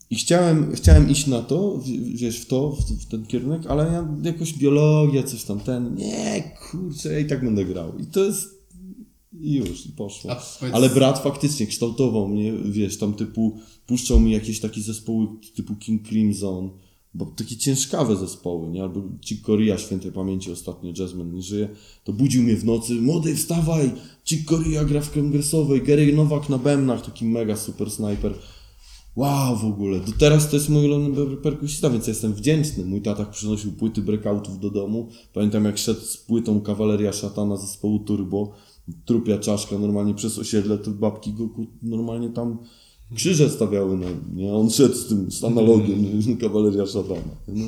[0.10, 1.80] i chciałem, chciałem iść na to,
[2.14, 6.58] wiesz, w to, w, w ten kierunek, ale ja jakoś biologia, coś tam, ten, nie,
[6.72, 7.98] kurczę, ja i tak będę grał.
[8.00, 8.57] I to jest,
[9.42, 10.32] i już, i poszło.
[10.74, 16.08] Ale brat faktycznie kształtował mnie, wiesz, tam typu, puszczał mi jakieś takie zespoły typu King
[16.08, 16.70] Crimson,
[17.14, 18.84] bo takie ciężkawe zespoły, nie?
[18.84, 21.70] Albo Chick Corea świętej pamięci ostatnio, Jazzman nie żyje,
[22.04, 23.92] to budził mnie w nocy, młody wstawaj,
[24.26, 28.34] Chick Corea gra w kongresowej, Gary Nowak na bębnach, taki mega super snajper.
[29.16, 30.00] Wow, w ogóle.
[30.00, 32.86] Do teraz to jest mój ulubiony per- perkusista, więc ja jestem wdzięczny.
[32.86, 35.10] Mój tata przynosił płyty breakoutów do domu.
[35.34, 38.52] Pamiętam jak szedł z płytą Kawaleria Szatana zespołu Turbo,
[39.06, 42.58] trupia czaszka normalnie przez osiedle, to babki go ku- normalnie tam
[43.16, 44.54] krzyże stawiały na nie?
[44.54, 46.38] On szedł z tym, z analogiem, nie?
[46.38, 47.22] Kawaleria Szatana.
[47.48, 47.66] No,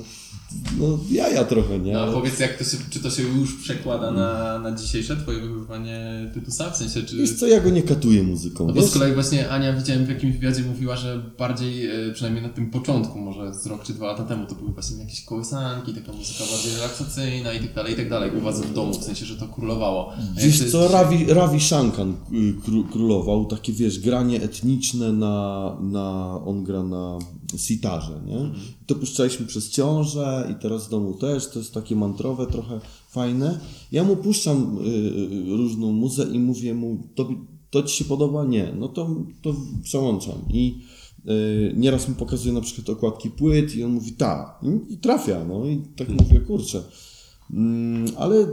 [0.80, 1.93] no jaja trochę, nie?
[1.93, 5.39] No, a powiedz, jak to się, czy to się już przekłada na, na dzisiejsze twoje
[5.39, 6.69] wychowywanie Tytusa?
[6.71, 7.17] W sensie, czy...
[7.17, 10.10] Wiesz co, ja go nie katuję muzyką, No bo z kolei właśnie Ania widziałem w
[10.10, 14.08] jakimś wywiadzie mówiła, że bardziej, e, przynajmniej na tym początku, może z rok czy dwa
[14.08, 17.95] lata temu, to były właśnie jakieś kołysanki, taka muzyka bardziej relaksacyjna i tak dalej, i
[17.95, 20.12] tak dalej u was w domu, w sensie, że to królowało.
[20.36, 20.93] Wiesz jest co, dzisiaj?
[21.04, 22.12] Ravi, Ravi Shankar y,
[22.67, 25.28] kró- królował, takie wiesz, granie etniczne na,
[25.81, 27.19] na on gra na
[27.57, 28.51] sitarze, nie?
[28.85, 33.59] To puszczaliśmy przez ciążę i teraz w domu też, to jest takie mantrowe, trochę fajne.
[33.91, 34.89] Ja mu puszczam y,
[35.51, 37.29] y, różną muzę i mówię mu, to,
[37.69, 38.45] to ci się podoba?
[38.45, 38.73] Nie.
[38.79, 40.81] No to, to przełączam i
[41.29, 45.43] y, nieraz mu pokazuję na przykład okładki płyt i on mówi tak i, i trafia,
[45.43, 46.83] no i tak mówię, kurczę.
[47.53, 48.47] Mm, ale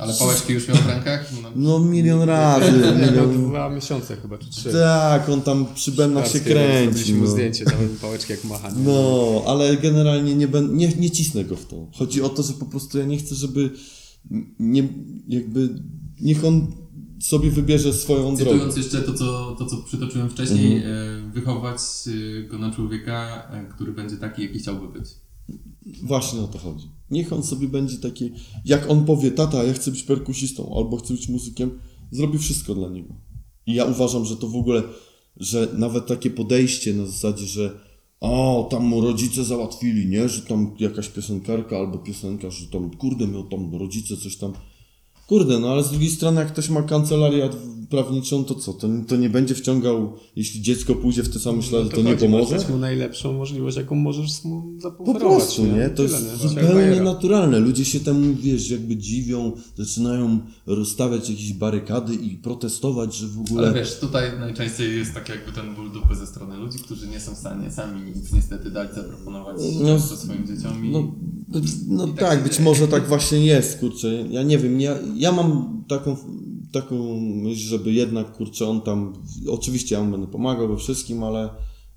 [0.00, 1.32] Ale pałeczki już miał w rękach?
[1.42, 2.72] No, no milion razy,
[3.06, 3.48] milion...
[3.48, 4.72] dwa miesiące chyba, czy trzy.
[4.72, 6.82] Tak, on tam przy bębnach się kręci.
[6.84, 7.30] Zrobiliśmy mu No.
[7.30, 8.68] zdjęcie, dałem mu pałeczki jak macha.
[8.76, 11.86] no, ale generalnie nie, ben, nie, nie cisnę go w to.
[11.98, 13.70] Chodzi o to, że po prostu ja nie chcę, żeby
[14.58, 14.88] nie,
[15.28, 15.68] jakby,
[16.20, 16.72] niech on
[17.20, 18.50] sobie wybierze swoją drogę.
[18.50, 20.84] Cytując jeszcze to co, to, co przytoczyłem wcześniej, e,
[21.34, 21.78] wychować
[22.38, 25.08] e, go na człowieka, e, który będzie taki, jaki chciałby być.
[26.02, 26.88] Właśnie o to chodzi.
[27.10, 28.30] Niech on sobie będzie taki,
[28.64, 31.78] jak on powie, tata, ja chcę być perkusistą, albo chcę być muzykiem,
[32.10, 33.14] zrobi wszystko dla niego.
[33.66, 34.82] I ja uważam, że to w ogóle,
[35.36, 37.80] że nawet takie podejście na zasadzie, że
[38.20, 43.26] o, tam mu rodzice załatwili, nie, że tam jakaś piosenkarka albo piosenkarz, że tam, kurde,
[43.26, 44.52] miał tam rodzice coś tam.
[45.30, 47.48] Kurde, no ale z drugiej strony, jak ktoś ma kancelarię
[47.90, 48.72] prawniczą, to co?
[48.72, 52.10] To, to nie będzie wciągał, jeśli dziecko pójdzie w te same ślady, No to, nie
[52.10, 52.56] chodzi, pomoże?
[52.56, 55.22] Dać mu najlepszą możliwość, jaką możesz mu Po zaproponować.
[55.22, 55.88] prostu, nie?
[55.90, 56.48] To Tyle, jest nie?
[56.48, 57.58] Zupełnie naturalne.
[57.58, 63.68] Ludzie się temu, wiesz, jakby dziwią, zaczynają rozstawiać jakieś barykady i protestować, że w ogóle...
[63.68, 67.20] Ale wiesz, tutaj najczęściej jest tak jakby ten ból dupy ze strony ludzi, którzy nie
[67.20, 70.90] są w stanie sami nic niestety dać, zaproponować No, swoim dzieciom i...
[70.90, 71.14] No,
[71.88, 74.24] no tak tak, być może tak właśnie jest, kurczę.
[74.30, 76.16] Ja nie wiem, ja, ja mam taką,
[76.72, 79.12] taką myśl, żeby jednak, kurczę, on tam,
[79.48, 81.48] oczywiście ja mu będę pomagał we wszystkim, ale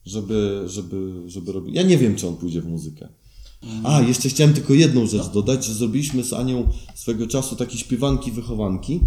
[0.05, 1.75] żeby, żeby, żeby robić.
[1.75, 3.09] Ja nie wiem, czy on pójdzie w muzykę.
[3.83, 8.31] A, jeszcze chciałem tylko jedną rzecz dodać, że zrobiliśmy z Anią swego czasu takie śpiewanki,
[8.31, 8.99] wychowanki.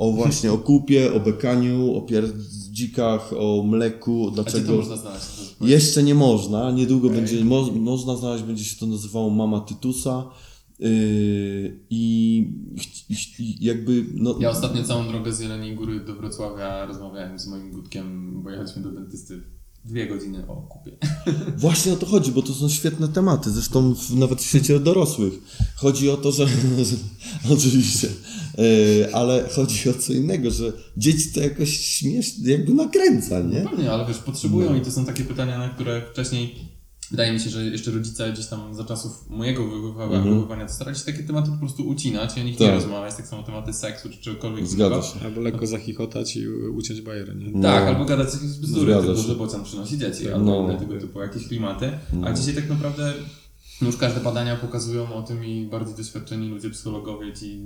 [0.00, 4.76] O właśnie, o kupie, o bekaniu, o pierdzikach, o mleku, dlaczego...
[4.76, 5.26] można znaleźć?
[5.60, 10.30] Jeszcze nie można, niedługo będzie, mo, można znaleźć, będzie się to nazywało Mama Tytusa.
[10.78, 12.44] Yy, I
[13.38, 17.72] i jakby, no, Ja ostatnio całą drogę z Jeleniej Góry do Wrocławia rozmawiałem z moim
[17.72, 19.42] Gutkiem, bo jechaliśmy do dentysty
[19.84, 20.96] dwie godziny o kupie.
[21.56, 25.34] właśnie o to chodzi, bo to są świetne tematy, zresztą w, nawet w świecie dorosłych.
[25.76, 26.46] Chodzi o to, że,
[27.54, 28.08] oczywiście,
[29.12, 33.60] ale chodzi o co innego, że dzieci to jakoś śmiesznie, jakby nakręca, nie?
[33.70, 36.54] Pewnie, ale wiesz, potrzebują i to są takie pytania, na które wcześniej
[37.10, 40.34] wydaje mi się, że jeszcze rodzice gdzieś tam za czasów mojego wychowania, Mhm.
[40.34, 42.74] wychowania to starali się takie tematy po prostu ucinać i o nich nie Tak.
[42.74, 45.20] rozmawiać, tak samo tematy seksu czy czegokolwiek Zgadza się.
[45.24, 47.50] Albo lekko zachichotać i uciąć bajerę, nie?
[47.54, 47.62] No.
[47.62, 49.28] Tak, albo gadać jakieś bzdury, Zgadza się.
[49.28, 50.64] że bocian przynosi dzieci, albo No.
[50.64, 51.90] inne tego typu jakieś klimaty.
[52.24, 53.12] A dzisiaj tak naprawdę
[53.86, 57.60] już każde badania pokazują o tym i bardziej doświadczeni ludzie, psychologowie, ci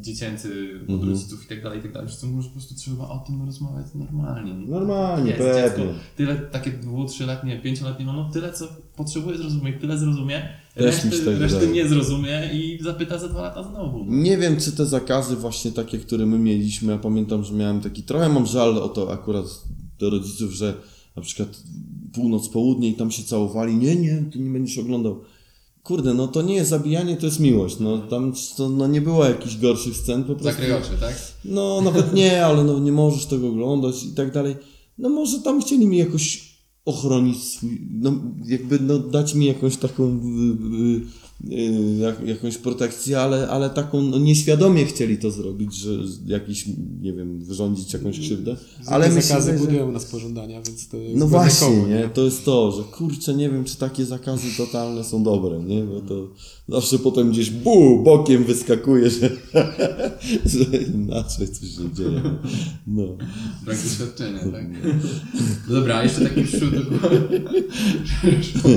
[0.00, 1.10] dziecięcy od Mhm.
[1.10, 4.54] rodziców i tak dalej, i tak dalej, że po prostu trzeba o tym rozmawiać normalnie.
[4.54, 5.62] No, Normalnie, jest pewnie.
[5.62, 5.82] dziecko,
[6.16, 11.24] tyle takie dwu, trzyletnie, pięcioletnie, no, no tyle co potrzebuje zrozumieć, tyle zrozumie, Też reszty,
[11.24, 14.04] tak reszty nie zrozumie i zapyta za dwa lata znowu.
[14.04, 14.12] No.
[14.16, 18.02] Nie wiem, czy te zakazy właśnie takie, które my mieliśmy, ja pamiętam, że miałem taki,
[18.02, 19.44] trochę mam żal o to akurat
[19.98, 20.74] do rodziców, że
[21.16, 21.48] na przykład
[22.14, 25.20] północ, południe i tam się całowali, nie, nie, ty nie będziesz oglądał.
[25.84, 29.24] Kurde, no to nie jest zabijanie, to jest miłość, no tam to, no, nie było
[29.24, 30.44] jakichś gorszych scen, po prostu.
[30.44, 31.14] Zakryj oczy, tak?
[31.44, 34.56] No nawet nie, ale no nie możesz tego oglądać i tak dalej.
[34.98, 38.12] No może tam chcieli mi jakoś ochronić swój, no
[38.46, 41.06] jakby no, dać mi jakąś taką y, y,
[42.24, 45.90] jakąś protekcję, ale, ale taką no, nieświadomie chcieli to zrobić, że
[46.26, 46.66] jakiś,
[47.00, 48.56] nie wiem, wyrządzić jakąś krzywdę.
[48.86, 49.58] Ale Ale myślę, zakazy że...
[49.58, 52.08] budują nas pożądania, więc to jest No właśnie, koło, nie?
[52.14, 55.84] To jest to, że kurczę, nie wiem, czy takie zakazy totalne są dobre, nie?
[55.84, 56.28] Bo to
[56.68, 59.30] zawsze potem gdzieś bu, bokiem wyskakuje, że,
[60.52, 62.22] że inaczej coś się dzieje.
[62.86, 63.02] No.
[63.64, 64.64] Brak doświadczenia, tak?
[65.68, 67.42] No dobra, a jeszcze tak mi przyszło do głowy.
[68.40, 68.70] Przyszło,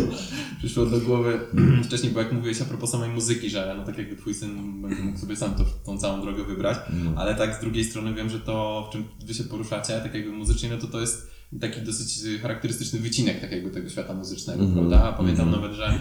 [0.59, 1.39] przyszło do głowy
[1.83, 5.03] wcześniej, bo jak mówiłeś a propos samej muzyki, że no tak jakby twój syn będzie
[5.03, 6.77] mógł sobie sam to, tą całą drogę wybrać,
[7.15, 10.31] ale tak z drugiej strony wiem, że to, w czym wy się poruszacie, tak jakby
[10.31, 15.03] muzycznie, no to to jest taki dosyć charakterystyczny wycinek tak jakby tego świata muzycznego, prawda?
[15.03, 15.99] A pamiętam nawet, że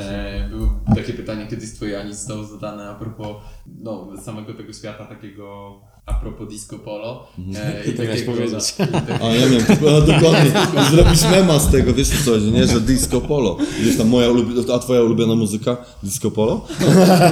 [0.00, 3.36] e, było takie pytanie kiedyś z twojej Ani zostało zadane a propos
[3.82, 5.74] no, samego tego świata takiego
[6.06, 7.28] a propos disco polo.
[7.54, 8.76] E, Ty to miałeś powiedzieć.
[8.78, 9.64] że- i tak- A ja miałem,
[9.96, 10.52] a dokładnie,
[10.90, 12.66] zrobić mema z tego, wiesz co, nie?
[12.66, 13.56] Że disco polo.
[13.82, 15.76] Wiesz tam moja ulubiona, a twoja ulubiona muzyka?
[16.02, 16.66] Disco polo?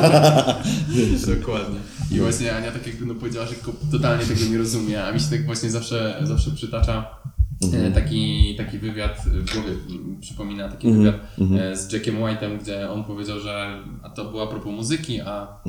[1.40, 1.80] Dokładnie.
[2.10, 3.54] I właśnie Ania tak jakby no powiedziała, że
[3.92, 7.06] totalnie tego nie rozumie, a mi się tak właśnie zawsze, zawsze przytacza
[7.74, 11.14] e, taki, taki wywiad w głowie, m, przypomina taki wywiad
[11.60, 15.60] e, z Jackiem White'em, gdzie on powiedział, że a to było a propos muzyki, a,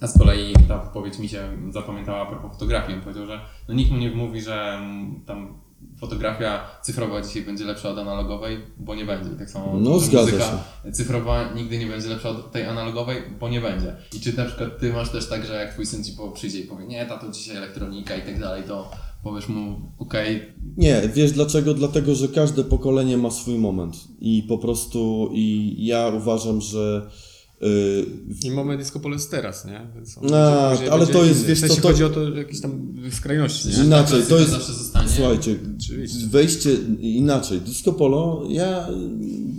[0.00, 2.94] a z kolei ta wypowiedź mi się zapamiętała a propos fotografii.
[2.98, 5.66] On powiedział, że no nikt mu nie mówi, że mm, tam
[6.00, 9.30] fotografia cyfrowa dzisiaj będzie lepsza od analogowej, bo nie będzie.
[9.30, 13.96] Tak samo No, muzyka cyfrowa nigdy nie będzie lepsza od tej analogowej, bo nie będzie.
[14.16, 16.66] I czy na przykład ty masz też tak, że jak twój syn ci przyjdzie i
[16.66, 18.90] powie, nie, tato dzisiaj elektronika i tak dalej, to
[19.26, 20.42] powiesz mu, okej,
[20.76, 21.74] Nie, wiesz dlaczego?
[21.74, 23.96] Dlatego, że każde pokolenie ma swój moment.
[24.20, 27.10] I po prostu, i ja uważam, że
[27.62, 28.06] y,
[28.44, 29.80] I moment disco polo jest teraz, nie?
[29.94, 31.48] Więc on No, będzie- później ale będzie to jest, inny.
[31.48, 33.84] wiesz w sensie co, to- chodzi o to jakieś tam skrajności, nie?
[33.84, 35.08] inaczej, to jest, zawsze zostanie.
[35.08, 36.26] słuchajcie, Oczywiście.
[36.26, 37.60] wejście inaczej.
[37.60, 38.88] Disco polo, ja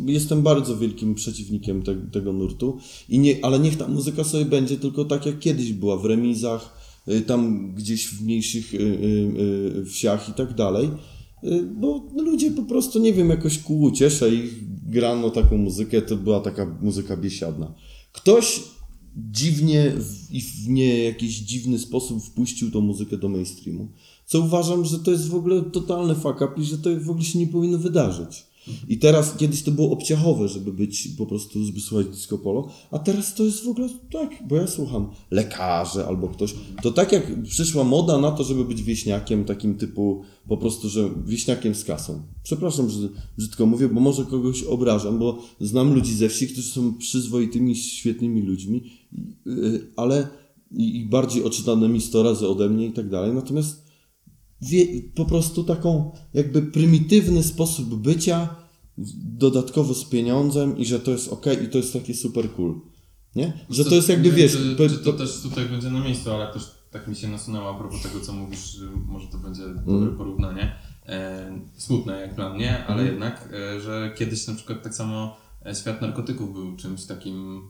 [0.06, 2.78] jestem bardzo wielkim przeciwnikiem te, tego nurtu,
[3.10, 6.87] i nie, ale niech ta muzyka sobie będzie tylko tak jak kiedyś była, w remizach,
[7.28, 10.90] tam gdzieś w mniejszych y, y, y, wsiach i tak dalej.
[11.44, 14.54] Y, Bo ludzie po prostu, nie wiem, jakoś ku uciesze ich
[14.90, 17.74] grano taką muzykę, to była taka muzyka biesiadna.
[18.12, 18.64] Ktoś
[19.18, 19.94] dziwnie
[20.32, 23.88] i w nie jakiś dziwny sposób wpuścił tą muzykę do mainstreamu.
[24.26, 27.26] Co uważam, że to jest w ogóle totalny fuck up i że to w ogóle
[27.26, 28.46] się nie powinno wydarzyć.
[28.88, 33.00] I teraz, kiedyś to było obciachowe, żeby być po prostu, żeby słuchać disco polo, a
[33.00, 36.56] teraz to jest w ogóle tak, bo ja słucham lekarze albo ktoś.
[36.82, 41.10] To tak jak przyszła moda na to, żeby być wieśniakiem, takim typu po prostu, że
[41.26, 42.22] wieśniakiem z kasą.
[42.44, 46.94] Przepraszam, że brzydko mówię, bo może kogoś obrażam, bo znam ludzi ze wsi, którzy są
[46.94, 48.84] przyzwoitymi, świetnymi ludźmi,
[49.46, 50.28] yy, ale
[50.72, 53.34] i, bardziej oczytanymi 100 razy ode mnie i tak dalej.
[53.34, 53.87] Natomiast
[55.16, 58.56] po prostu taką jakby prymitywny sposób bycia,
[59.24, 62.82] dodatkowo z pieniądzem i że to jest ok i to jest takie super cool.
[63.36, 63.54] Nie?
[63.70, 66.54] Że to jest jakby, wiesz, pe- czy, czy to też tutaj będzie na miejscu, ale
[66.54, 69.84] też tak mi się nasunęło a propos tego, co mówisz, że może to będzie Mm.
[69.86, 70.76] dobre porównanie.
[71.06, 73.12] E, smutne jak dla mnie, ale Mm.
[73.12, 77.62] jednak, e, że kiedyś na przykład tak samo e, świat narkotyków był czymś takim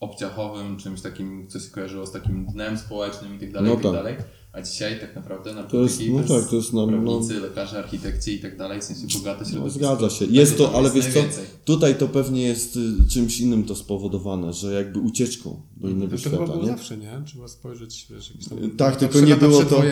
[0.00, 3.82] obciachowym, czymś takim, co się kojarzyło z takim dnem społecznym i tak dalej, No i
[3.82, 3.92] tak tak.
[3.92, 4.16] dalej.
[4.52, 7.78] A dzisiaj tak naprawdę To narkotyki jest, no tak, to jest no, no, prawnicy, lekarze,
[7.78, 9.78] architekci i tak dalej, w sensie bogate no, środowisko.
[9.78, 10.24] zgadza się.
[10.26, 11.20] Tego Jest to, ale jest wiesz co,
[11.64, 16.18] tutaj to pewnie jest y, czymś innym to spowodowane, że jakby ucieczką do innego To
[16.18, 16.66] świata, było nie?
[16.66, 17.22] zawsze, nie?
[17.26, 18.58] Trzeba spojrzeć, wiesz, jakieś tam...
[18.76, 19.82] Tak, tylko nie było to-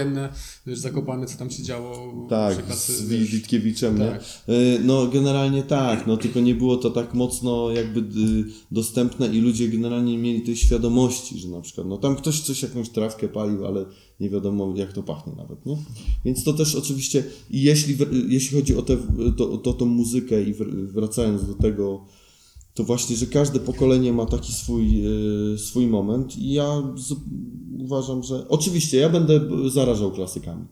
[0.67, 2.27] wiesz, zakopane, co tam się działo.
[2.31, 4.25] Tak, z wiesz, Witkiewiczem, tak.
[4.49, 4.55] nie?
[4.55, 9.41] Y, No generalnie tak, no tylko nie było to tak mocno jakby y, dostępne i
[9.41, 13.29] ludzie generalnie nie mieli tej świadomości, że na przykład, no tam ktoś coś, jakąś trawkę
[13.29, 13.85] palił, ale
[14.21, 15.77] nie wiadomo jak to pachnie nawet, nie?
[16.25, 17.97] Więc to też oczywiście, i jeśli,
[18.29, 18.97] jeśli chodzi o tę
[19.37, 22.05] to, to, tą muzykę i wr- wracając do tego,
[22.75, 25.07] to właśnie, że każde pokolenie ma taki swój,
[25.55, 27.15] y, swój moment i ja z,
[27.79, 30.65] uważam, że oczywiście ja będę b- zarażał klasykami.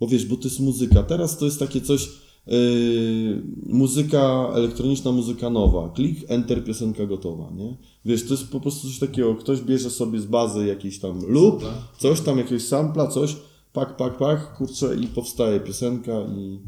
[0.00, 1.02] Bo wiesz, bo to jest muzyka.
[1.02, 2.08] Teraz to jest takie coś,
[2.46, 5.88] yy, muzyka elektroniczna, muzyka nowa.
[5.88, 7.76] Klik, enter, piosenka gotowa, nie?
[8.04, 11.88] Wiesz, to jest po prostu coś takiego, ktoś bierze sobie z bazy jakiś tam Sampla.
[11.98, 13.36] coś tam, jakiegoś sampla, coś,
[13.72, 16.58] pak, pak, pak, kurczę i powstaje piosenka i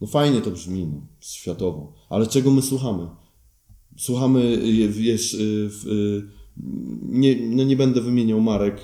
[0.00, 1.92] no fajnie to brzmi, no, światowo.
[2.08, 3.06] Ale czego my słuchamy?
[3.96, 6.28] Słuchamy, y, wiesz, y, w, y,
[7.02, 8.82] nie, no nie będę wymieniał marek,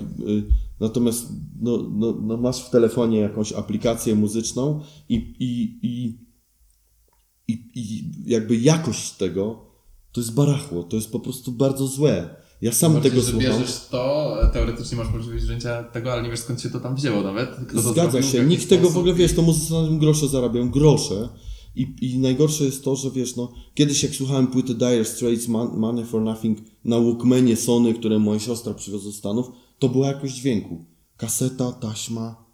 [0.79, 1.27] natomiast
[1.61, 6.19] no, no, no masz w telefonie jakąś aplikację muzyczną i, i, i,
[7.47, 9.65] i, i jakby jakość tego
[10.11, 12.35] to jest barachło, to jest po prostu bardzo złe.
[12.61, 13.51] Ja sam Bardziej, tego że słucham.
[13.51, 17.21] bierzesz to, teoretycznie masz możliwość wzięcia tego, ale nie wiesz skąd się to tam wzięło
[17.21, 17.49] nawet.
[17.67, 18.45] Kto to Zgadza się.
[18.45, 21.29] Nikt tego w ogóle, wiesz, to muzycy na tym grosze zarabiają, grosze.
[21.75, 25.77] I, I najgorsze jest to, że wiesz, no, kiedyś jak słuchałem płyty Dire Straits, Man,
[25.77, 30.35] Money for Nothing na Walkmanie Sony, które moja siostra przywiozła z Stanów, to była jakość
[30.35, 30.85] dźwięku.
[31.17, 32.45] Kaseta, taśma,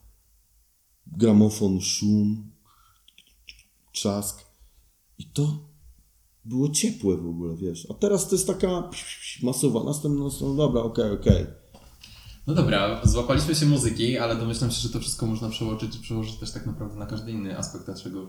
[1.07, 2.51] gramofon, szum,
[3.91, 4.45] trzask.
[5.17, 5.69] I to
[6.45, 7.88] było ciepłe w ogóle, wiesz.
[7.91, 8.89] A teraz to jest taka
[9.43, 11.45] masowa, następna, następna, dobra, okej, okej.
[12.47, 16.51] No dobra, złapaliśmy się muzyki, ale domyślam się, że to wszystko można przełożyć, przełożyć też
[16.51, 18.27] tak naprawdę na każdy inny aspekt naszego,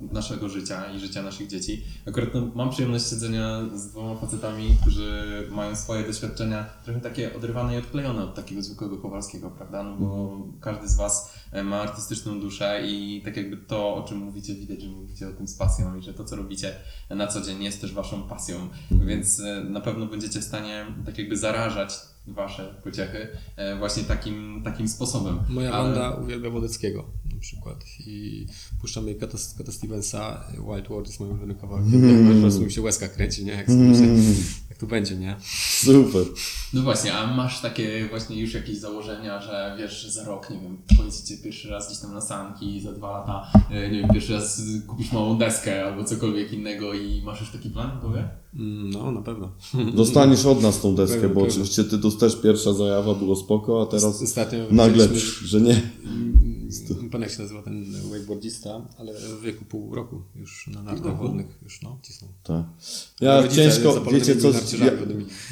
[0.00, 1.84] naszego życia i życia naszych dzieci.
[2.08, 7.74] Akurat no, mam przyjemność siedzenia z dwoma facetami, którzy mają swoje doświadczenia trochę takie oderwane
[7.74, 9.82] i odklejone od takiego zwykłego Kowalskiego, prawda?
[9.82, 14.18] No bo każdy z Was e, ma artystyczną duszę i tak jakby to, o czym
[14.18, 16.76] mówicie, widać, że mówicie o tym z pasją i że to, co robicie
[17.10, 21.18] na co dzień jest też Waszą pasją, więc e, na pewno będziecie w stanie tak
[21.18, 25.38] jakby zarażać Wasze pociechy e, właśnie takim, takim sposobem.
[25.48, 27.04] Moja Ale- Wanda uwielbia Wodeckiego
[27.34, 28.46] na przykład i
[28.80, 32.34] puszczam jej Kata, Kata Stevensa, Wild World jest moim ulubionym kawałkiem.
[32.34, 33.52] Po prostu mi się łezka kręci, nie?
[33.52, 34.34] Jak, mm.
[34.70, 35.36] jak to będzie, nie?
[35.82, 36.22] Super.
[36.72, 40.60] No właśnie, a masz takie właśnie już jakieś założenia, że wiesz, że za rok, nie
[40.60, 44.32] wiem, pojedziecie pierwszy raz gdzieś tam na sanki, za dwa lata, e, nie wiem, pierwszy
[44.32, 48.28] raz kupisz małą deskę albo cokolwiek innego i masz już taki plan w głowie?
[48.56, 49.50] Mm, No, na pewno.
[49.96, 51.48] Dostaniesz od nas tą deskę, bo pewnie.
[51.48, 55.08] oczywiście ty tu też pierwsza zajawa było spoko, a teraz Ostatnio nagle,
[55.44, 55.82] że nie.
[57.16, 61.18] Mm, Pan jak się nazywa ten wakeboardzista, ale w wieku pół roku już na nartach
[61.18, 62.30] wodnych już no, cisnął.
[62.42, 62.64] Tak.
[63.20, 64.48] Ja Rodzice ciężko, wiecie co,
[64.84, 64.90] ja,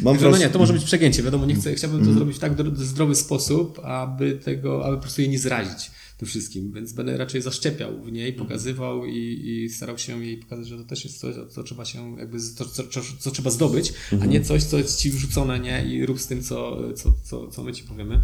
[0.02, 2.56] mam no nie, to może być przegięcie, wiadomo, nie chcę, chciałbym to zrobić w tak
[2.56, 7.16] dro- zdrowy sposób, aby tego, aby po prostu jej nie zrazić tym wszystkim, więc będę
[7.16, 11.18] raczej zaszczepiał w niej, pokazywał i, i starał się jej pokazać, że to też jest
[11.18, 14.64] coś, co trzeba się jakby, z- co, co, co, co trzeba zdobyć, a nie coś,
[14.64, 17.84] co jest ci wrzucone, nie, i rób z tym, co, co, co, co my ci
[17.84, 18.20] powiemy.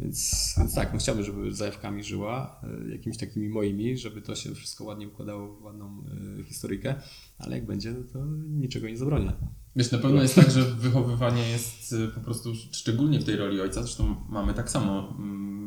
[0.00, 4.54] Więc, więc tak, no chciałbym, żeby zajawkami żyła, e, jakimiś takimi moimi, żeby to się
[4.54, 6.04] wszystko ładnie układało w ładną
[6.40, 6.94] e, historyjkę,
[7.38, 9.32] ale jak będzie, no to niczego nie zabronię.
[9.76, 13.60] Wiesz, na pewno jest tak, że wychowywanie jest y, po prostu, szczególnie w tej roli
[13.60, 15.59] ojca, zresztą mamy tak samo, mm,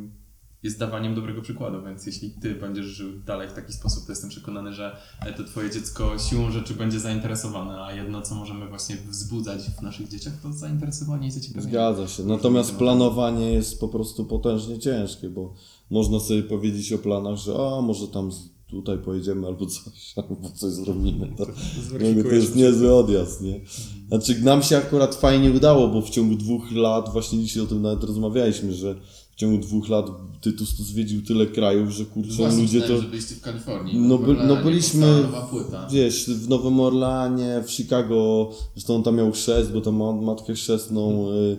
[0.63, 4.29] jest dawaniem dobrego przykładu, więc jeśli ty będziesz żył dalej w taki sposób, to jestem
[4.29, 8.95] przekonany, że e, to twoje dziecko siłą rzeczy będzie zainteresowane, a jedno, co możemy właśnie
[8.95, 11.71] wzbudzać w naszych dzieciach, to zainteresowanie i zaciekawienie.
[11.71, 12.23] Zgadza się.
[12.23, 15.53] Natomiast planowanie jest po prostu potężnie ciężkie, bo
[15.89, 18.31] można sobie powiedzieć o planach, że a może tam
[18.73, 21.33] tutaj pojedziemy albo coś, albo coś zrobimy.
[21.37, 21.45] To,
[22.15, 23.61] no, to jest niezły odjazd, nie?
[24.07, 27.81] Znaczy nam się akurat fajnie udało, bo w ciągu dwóch lat, właśnie dzisiaj o tym
[27.81, 28.95] nawet rozmawialiśmy, że
[29.35, 30.05] w ciągu dwóch lat
[30.41, 33.01] Tytus to zwiedził tyle krajów, że kurczę Właśnie ludzie to...
[33.01, 33.99] że byliście w Kalifornii.
[33.99, 35.23] No, w by, no Orlanie byliśmy,
[35.91, 40.53] wiesz, w Nowym Orleanie, w Chicago, zresztą on tam miał chrzest, bo tam ma matkę
[40.53, 41.57] chrzestną, y,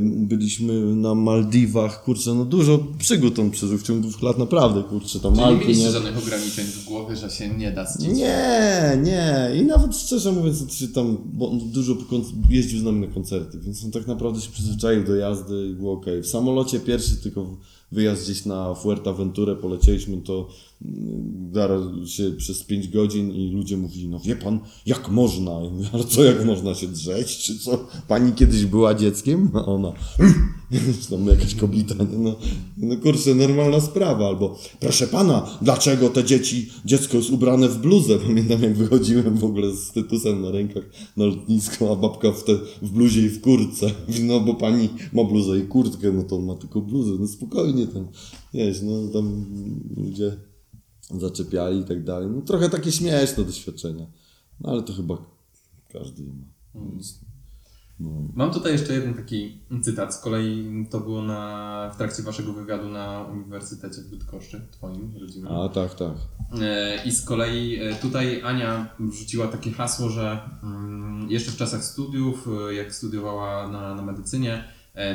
[0.00, 5.20] byliśmy na Maldiwach, kurczę, no dużo przygód on przeżył w ciągu dwóch lat, naprawdę, kurczę,
[5.20, 5.90] tam Czyli nie mieliście nie...
[5.90, 7.86] żadnych ograniczeń w głowie, że się nie da.
[8.00, 9.50] Nie, nie.
[9.60, 11.96] I nawet szczerze mówiąc, to się tam, bo on dużo
[12.48, 15.92] jeździł z nami na koncerty, więc on tak naprawdę się przyzwyczaił do jazdy i było
[15.92, 16.06] ok.
[16.22, 17.56] W samolocie pierwszy tylko
[17.92, 20.48] wyjazd gdzieś na Fuerteventurę polecieliśmy, to
[20.84, 25.52] mm, zaraz się przez 5 godzin i ludzie mówili, no wie pan, jak można?
[25.52, 27.38] Ja mówię, ale co, jak można się drzeć?
[27.38, 27.86] Czy co?
[28.08, 29.50] Pani kiedyś była dzieckiem?
[29.54, 30.32] A ona, czy
[31.10, 32.18] tam jakaś kobieta, nie?
[32.18, 32.36] no,
[32.76, 38.18] no kurczę, normalna sprawa, albo proszę pana, dlaczego te dzieci, dziecko jest ubrane w bluzę?
[38.18, 40.82] Pamiętam jak wychodziłem w ogóle z tytusem na rękach
[41.16, 42.52] na lotnisko, a babka w, te,
[42.82, 43.90] w bluzie i w kurtce.
[44.22, 47.86] No bo pani ma bluzę i kurtkę, no to on ma tylko bluzę, no spokojnie
[47.86, 48.08] tam,
[48.54, 49.46] wiesz, no tam
[49.96, 50.36] ludzie
[51.10, 52.28] zaczepiali i tak dalej.
[52.30, 54.06] No trochę takie śmieszne doświadczenia,
[54.60, 55.18] no ale to chyba
[55.92, 56.32] każdy ma.
[56.74, 57.31] Więc, no.
[58.34, 60.14] Mam tutaj jeszcze jeden taki cytat.
[60.14, 65.52] Z kolei to było na, w trakcie waszego wywiadu na Uniwersytecie w Bydgoszczy, twoim rodzimym.
[65.52, 66.12] A tak, tak.
[66.60, 71.84] E, I z kolei e, tutaj Ania wrzuciła takie hasło, że mm, jeszcze w czasach
[71.84, 74.64] studiów, e, jak studiowała na, na medycynie,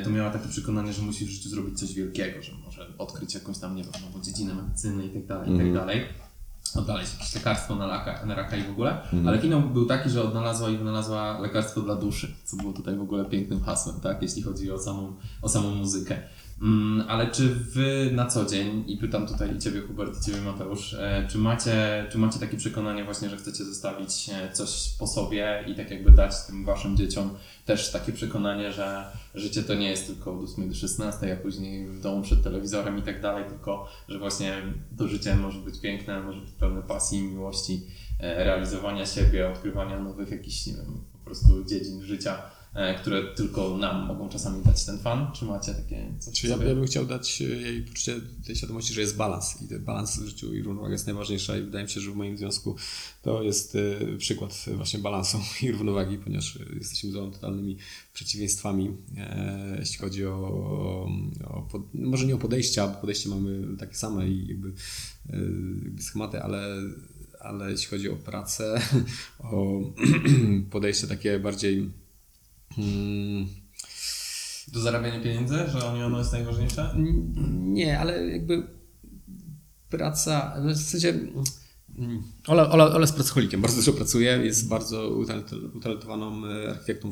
[0.03, 3.57] to miała takie przekonanie, że musi w życiu zrobić coś wielkiego, że może odkryć jakąś
[3.57, 6.01] tam, nie wiem, nową dziedzinę medycyny i tak dalej, i tak dalej.
[6.75, 8.97] Odnaleźć jakieś lekarstwo na raka, na raka i w ogóle.
[9.27, 13.01] Ale finał był taki, że odnalazła i wynalazła lekarstwo dla duszy, co było tutaj w
[13.01, 16.19] ogóle pięknym hasłem, tak, jeśli chodzi o samą, o samą muzykę.
[16.61, 20.41] Mm, ale czy wy na co dzień, i pytam tutaj i Ciebie Hubert, i Ciebie
[20.41, 25.07] Mateusz, e, czy macie, czy macie takie przekonanie właśnie, że chcecie zostawić e, coś po
[25.07, 27.29] sobie i tak jakby dać tym Waszym dzieciom
[27.65, 29.05] też takie przekonanie, że
[29.35, 32.97] życie to nie jest tylko od 8 do 16, a później w domu przed telewizorem
[32.97, 34.53] i tak dalej, tylko że właśnie
[34.97, 37.81] to życie może być piękne, może być pełne pasji, miłości,
[38.19, 42.56] e, realizowania siebie, odkrywania nowych jakichś, nie wiem, po prostu dziedzin życia
[43.01, 45.31] które tylko nam mogą czasami dać ten fan?
[45.33, 48.15] Czy macie takie coś ja, ja bym chciał dać e, jej poczucie
[48.45, 51.61] tej świadomości, że jest balans i ten balans w życiu i równowaga jest najważniejsza i
[51.61, 52.75] wydaje mi się, że w moim związku
[53.21, 57.77] to jest e, przykład właśnie balansu i równowagi, ponieważ e, jesteśmy dwoma totalnymi
[58.13, 60.37] przeciwieństwami, e, jeśli chodzi o,
[61.43, 64.67] o pod, może nie o podejścia, bo podejście mamy takie same i jakby,
[65.29, 65.37] e,
[65.83, 66.77] jakby schematy, ale
[67.39, 68.81] ale jeśli chodzi o pracę,
[69.39, 69.81] o
[70.71, 71.89] podejście takie bardziej
[72.77, 73.47] mm,
[74.67, 76.95] Do zarabiania pieniędzy, że oni ono jest najważniejsze?
[77.63, 78.67] nie, ale jakby
[79.89, 85.09] praca, no w sensie mm, Ola, Ola, Ola jest pracocholikiem, bardzo dużo pracuje, jest bardzo
[85.09, 87.11] utalent- utalentowaną e, architektą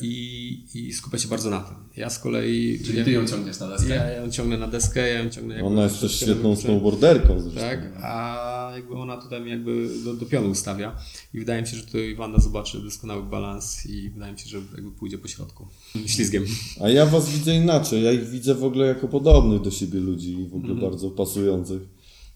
[0.00, 1.74] i, i skupia się bardzo na tym.
[1.96, 2.80] Ja z kolei...
[2.84, 3.88] Czyli ja, ty ją ciągniesz na deskę?
[3.88, 5.54] Ja, ja ją ciągnę na deskę, ja ją ciągnę...
[5.54, 7.60] jakby Ona jest też świetną snowboarderką zresztą.
[7.60, 10.96] Tak, a jakby ona tutaj jakby do, do pionu ustawia
[11.34, 14.58] i wydaje mi się, że tutaj Wanda zobaczy doskonały balans i wydaje mi się, że
[14.74, 15.66] jakby pójdzie po środku,
[16.06, 16.44] ślizgiem.
[16.80, 18.02] A ja was widzę inaczej.
[18.02, 20.90] Ja ich widzę w ogóle jako podobnych do siebie ludzi w ogóle Mhm.
[20.90, 21.82] bardzo pasujących.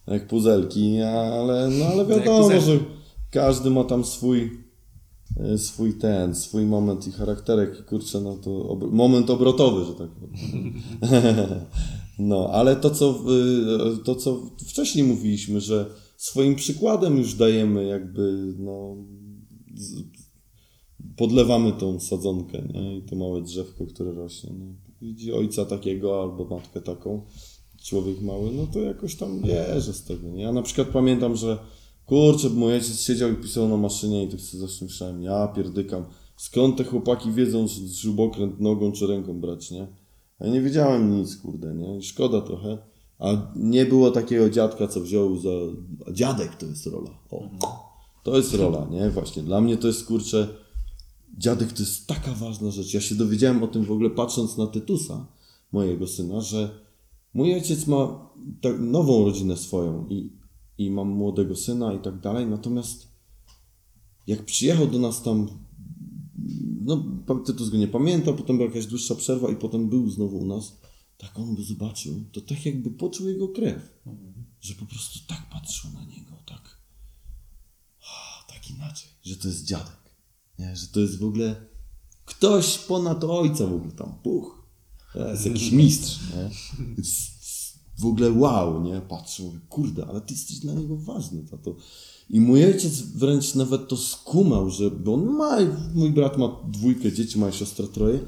[0.06, 2.66] Jak puzelki, ale, no ale wiadomo, puzelki.
[2.66, 2.78] że
[3.30, 4.48] każdy ma tam swój e,
[5.56, 10.74] swój ten, swój moment i charakterek i kurczę, no to moment obrotowy, że tak powiem.
[12.20, 13.24] No, ale to co,
[13.94, 18.96] y, to co wcześniej mówiliśmy, że swoim przykładem już dajemy jakby, no,
[21.16, 22.96] podlewamy tą sadzonkę, nie?
[22.96, 24.50] I to małe drzewko, które rośnie.
[24.58, 24.66] No.
[25.02, 27.22] Widzi ojca takiego albo matkę taką,
[27.82, 30.42] człowiek mały, no to jakoś tam bierze z tego, nie?
[30.42, 31.58] Ja na przykład pamiętam, że
[32.10, 36.04] kurczę, mój ojciec siedział i pisał na maszynie i tak sobie zawsze ja pierdykam,
[36.36, 39.86] skąd te chłopaki wiedzą, czy śrubokręt nogą czy ręką brać, nie?
[40.40, 42.02] Ja nie wiedziałem nic, kurde, nie?
[42.02, 42.78] Szkoda trochę.
[43.18, 45.50] A nie było takiego dziadka, co wziął za...
[46.06, 47.10] A dziadek to jest rola.
[47.30, 47.48] O,
[48.24, 49.10] to jest rola, nie?
[49.10, 49.42] Właśnie.
[49.42, 50.48] Dla mnie to jest, kurczę,
[51.38, 52.94] dziadek to jest taka ważna rzecz.
[52.94, 55.26] Ja się dowiedziałem o tym w ogóle patrząc na Tytusa,
[55.72, 56.70] mojego syna, że
[57.34, 58.30] mój ojciec ma
[58.60, 60.39] tak, nową rodzinę swoją i,
[60.80, 63.08] i mam młodego syna i tak dalej, natomiast
[64.26, 65.48] jak przyjechał do nas tam,
[66.80, 67.04] no
[67.46, 70.80] Tytus go nie pamięta, potem była jakaś dłuższa przerwa i potem był znowu u nas,
[71.18, 74.00] tak on go zobaczył, to tak jakby poczuł jego krew,
[74.60, 76.78] że po prostu tak patrzył na niego, tak,
[78.48, 80.14] tak inaczej, że to jest dziadek,
[80.58, 80.76] nie?
[80.76, 81.66] że to jest w ogóle
[82.24, 84.68] ktoś ponad ojca w ogóle tam, puch,
[85.12, 86.50] to jest jakiś mistrz, nie?
[88.00, 89.00] W ogóle wow, nie?
[89.08, 91.76] Patrzę, kurde, ale ty jesteś dla niego ważny, tato.
[92.30, 95.58] I mój ojciec wręcz nawet to skumał, że, bo on ma,
[95.94, 98.20] mój brat ma dwójkę dzieci, ma siostra troje,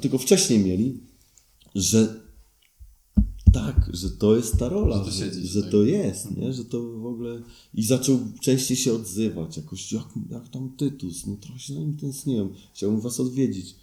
[0.00, 1.00] tylko wcześniej mieli,
[1.74, 2.24] że
[3.52, 5.70] tak, że to jest ta rola, Że to że, że tutaj.
[5.70, 6.52] to jest, nie?
[6.52, 7.42] że to w ogóle...
[7.74, 11.96] I zaczął częściej się odzywać, jakoś, jak, jak tam Tytus, no trochę się na nim
[11.96, 13.76] tęskniłem, chciałbym was odwiedzić.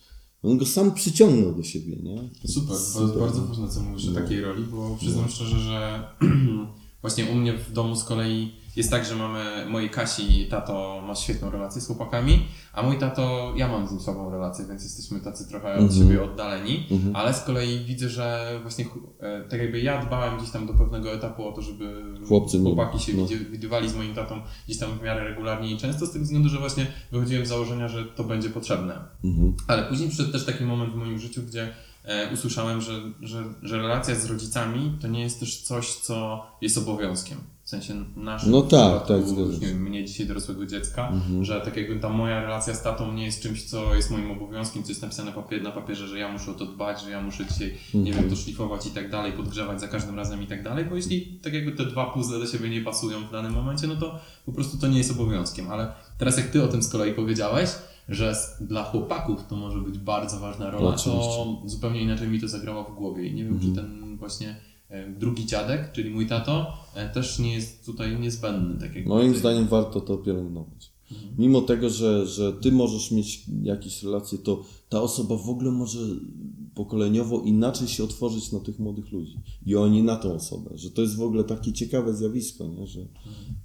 [0.44, 2.30] On go sam przyciągnął do siebie, nie?
[2.48, 6.08] Super, jest bardzo ważne, co mówisz o takiej roli, bo przyznam szczerze, że
[7.02, 11.16] właśnie u mnie w domu z kolei jest tak, że mamy mojej Kasi, tato ma
[11.16, 15.20] świetną relację z chłopakami, a mój tato, ja mam z nim słabą relację, więc jesteśmy
[15.20, 18.86] tacy trochę od siebie oddaleni, ale z kolei widzę, że właśnie
[19.20, 23.00] e, tak jakby ja dbałem gdzieś tam do pewnego etapu o to, żeby Chłopcy chłopaki
[23.00, 23.26] się no.
[23.52, 26.60] widywali z moim tatą gdzieś tam w miarę regularnie i często z tego względu, że
[26.60, 29.00] właśnie wychodziłem z założenia, że to będzie potrzebne.
[29.24, 29.54] Mhm.
[29.68, 33.78] Ale później przyszedł też taki moment w moim życiu, gdzie e, usłyszałem, że, że, że
[33.78, 37.38] relacja z rodzicami to nie jest też coś, co jest obowiązkiem.
[37.72, 39.18] W sensie naszym No tak, tak,
[39.62, 41.46] nie wiem, mnie dzisiaj dorosłego dziecka, Mhm.
[41.46, 44.84] że tak jakby ta moja relacja z tatą nie jest czymś, co jest moim obowiązkiem,
[44.84, 47.46] co jest napisane papier, na papierze, że ja muszę o to dbać, że ja muszę
[47.46, 48.16] dzisiaj, nie Mhm.
[48.20, 51.40] wiem, to szlifować i tak dalej, podgrzewać za każdym razem i tak dalej, bo jeśli
[51.44, 54.52] tak jakby te dwa puzzle do siebie nie pasują w danym momencie, no to po
[54.52, 55.72] prostu to nie jest obowiązkiem.
[55.72, 57.70] Ale teraz jak ty o tym z kolei powiedziałeś,
[58.10, 62.84] że dla chłopaków to może być bardzo ważna rola, to zupełnie inaczej mi to zagrało
[62.84, 63.76] w głowie i nie wiem, Mhm.
[63.76, 64.56] czy ten właśnie
[65.20, 68.80] drugi dziadek, czyli mój tato, e, też nie jest tutaj niezbędny.
[68.80, 69.40] Tak jak Moim ty.
[69.40, 70.92] zdaniem warto to pielęgnować.
[71.38, 76.00] Mimo tego, że, że ty możesz mieć jakieś relacje, to ta osoba w ogóle może
[76.76, 79.40] pokoleniowo inaczej się otworzyć na tych młodych ludzi.
[79.66, 80.70] I oni na tą osobę.
[80.76, 82.88] Że to jest w ogóle takie ciekawe zjawisko, nie?
[82.88, 83.00] że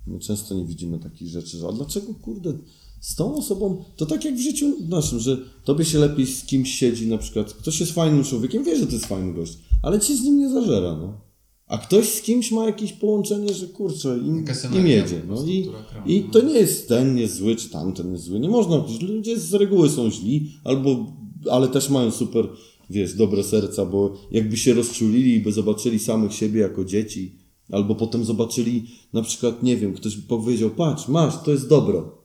[0.07, 1.59] my często nie widzimy takich rzeczy.
[1.59, 2.59] Że, a dlaczego, kurde,
[3.01, 6.75] z tą osobą, to tak jak w życiu naszym, że tobie się lepiej z kimś
[6.75, 10.17] siedzi, na przykład ktoś jest fajnym człowiekiem, wie, że to jest fajny gość, ale ci
[10.17, 11.27] z nim nie zażera, no.
[11.67, 14.45] A ktoś z kimś ma jakieś połączenie, że kurczę, im,
[14.79, 15.23] im jedzie.
[15.29, 15.69] No i.
[16.07, 18.41] I to nie jest ten jest zły, czy tamten jest zły.
[18.41, 21.13] Nie można, ludzie z reguły są źli, albo,
[21.51, 22.49] ale też mają super,
[22.91, 27.39] wiesz, dobre serca, bo jakby się rozczulili i by zobaczyli samych siebie jako dzieci,
[27.71, 32.23] albo potem zobaczyli, na przykład, nie wiem, ktoś by powiedział, patrz, masz, to jest dobro,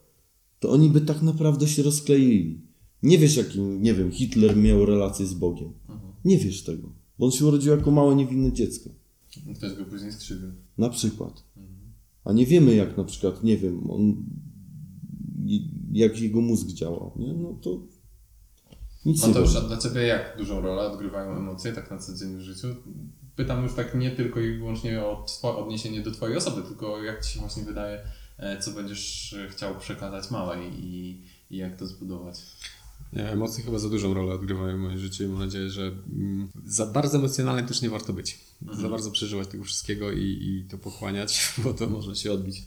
[0.60, 2.62] to oni by tak naprawdę się rozkleili.
[3.04, 5.74] Nie wiesz, jakim, nie wiem, Hitler miał relację z Bogiem.
[6.26, 7.01] Nie wiesz tego.
[7.22, 8.90] Bo on się urodził jako małe, niewinne dziecko.
[9.56, 10.52] Ktoś go później skrzywił.
[10.78, 11.44] Na przykład.
[12.26, 14.24] A nie wiemy, jak na przykład, nie wiem, on,
[15.92, 17.34] jak jego mózg działał, nie?
[17.34, 17.80] No to
[19.06, 19.64] nic nie Mateusz, wiem.
[19.66, 22.68] a dla Ciebie jak dużą rolę odgrywają emocje tak na co dzień w życiu?
[23.36, 25.26] Pytam już tak nie tylko i wyłącznie o
[25.58, 28.00] odniesienie do Twojej osoby, tylko jak Ci się właśnie wydaje,
[28.38, 32.38] e, co będziesz e, chciał przekazać małej i, i jak to zbudować.
[33.14, 35.82] Nie, emocje chyba za dużą rolę odgrywają w moim życiu i mam nadzieję, że
[36.14, 38.40] mm, za bardzo emocjonalnym też nie warto być.
[38.82, 42.64] Za bardzo przeżywać tego wszystkiego i, i to pochłaniać, bo to może się odbić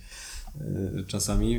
[0.60, 1.56] e, czasami.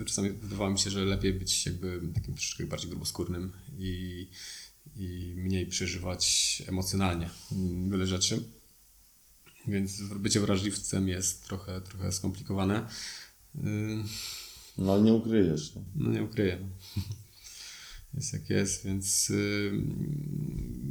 [0.00, 4.28] e, Czasami wydawało mi się, że lepiej być jakby takim troszeczkę bardziej gruboskórnym i,
[4.96, 8.42] i mniej przeżywać emocjonalnie mm, wiele rzeczy.
[9.68, 12.88] Więc bycie wrażliwcem jest trochę, trochę skomplikowane.
[13.56, 13.60] E,
[14.78, 15.74] No ale nie ukryjesz.
[15.74, 15.82] Nie?
[15.94, 16.58] no nie ukryję.
[18.14, 19.28] Jest jak jest, więc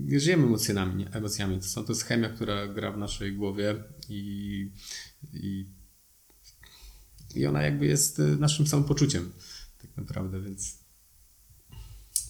[0.09, 1.59] yy, żyjemy emocjami, emocjami.
[1.59, 3.75] To, są, to jest chemia, która gra w naszej głowie
[4.09, 4.69] i,
[5.33, 5.65] i,
[7.35, 9.31] i ona jakby jest y, naszym samopoczuciem
[9.81, 10.77] tak naprawdę, więc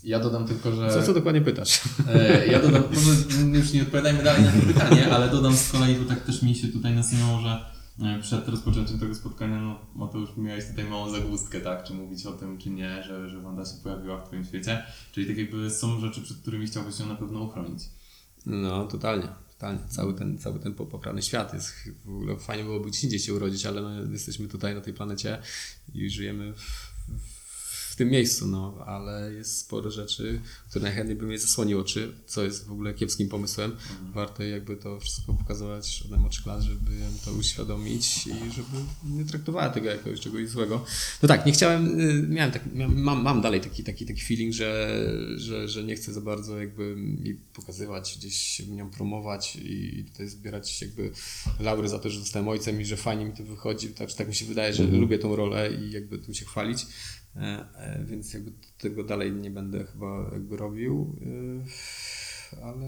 [0.04, 0.90] Ja dodam tylko, że...
[0.90, 1.82] co, co dokładnie pytasz?
[2.08, 3.12] E, Ja dodam, może
[3.60, 6.56] już nie odpowiadajmy dalej na to pytanie, ale dodam z kolei, bo tak też mi
[6.56, 7.73] się tutaj nasunęło, że
[8.22, 11.84] przed rozpoczęciem tego spotkania, no Mateusz, miałeś tutaj małą zagłózkę, tak?
[11.84, 14.84] Czy mówić o tym, czy nie, że, że Wanda się pojawiła w Twoim świecie.
[15.12, 17.84] Czyli tak jakby są rzeczy, przed którymi chciałbyś się na pewno uchronić.
[18.46, 19.80] No, totalnie, totalnie.
[19.90, 21.74] Cały ten, cały ten poprawny świat jest
[22.06, 25.38] w ogóle fajnie byłoby gdzieś indziej się urodzić, ale no, jesteśmy tutaj na tej planecie
[25.94, 26.93] i żyjemy w,
[27.94, 32.44] w tym miejscu, no, ale jest sporo rzeczy, które najchętniej bym je zasłonił oczy, co
[32.44, 33.76] jest w ogóle kiepskim pomysłem.
[34.14, 36.92] Warto jakby to wszystko pokazywać od najmłodszych lat, żeby
[37.26, 40.86] to uświadomić i żeby nie traktowała tego jako czegoś złego.
[41.22, 44.54] No tak, nie chciałem, y, miałem tak, miałem, mam, mam dalej taki, taki, taki feeling,
[44.54, 45.00] że,
[45.36, 50.82] że, że nie chcę za bardzo jakby jej pokazywać, gdzieś nią promować i tutaj zbierać
[50.82, 51.12] jakby
[51.60, 53.88] laury za to, że zostałem ojcem i że fajnie mi to wychodzi.
[53.88, 56.86] Tak, tak mi się wydaje, że lubię tą rolę i jakby tym się chwalić.
[57.36, 62.86] E, e, Więc jakby tego dalej nie będę chyba jakby robił, y, ale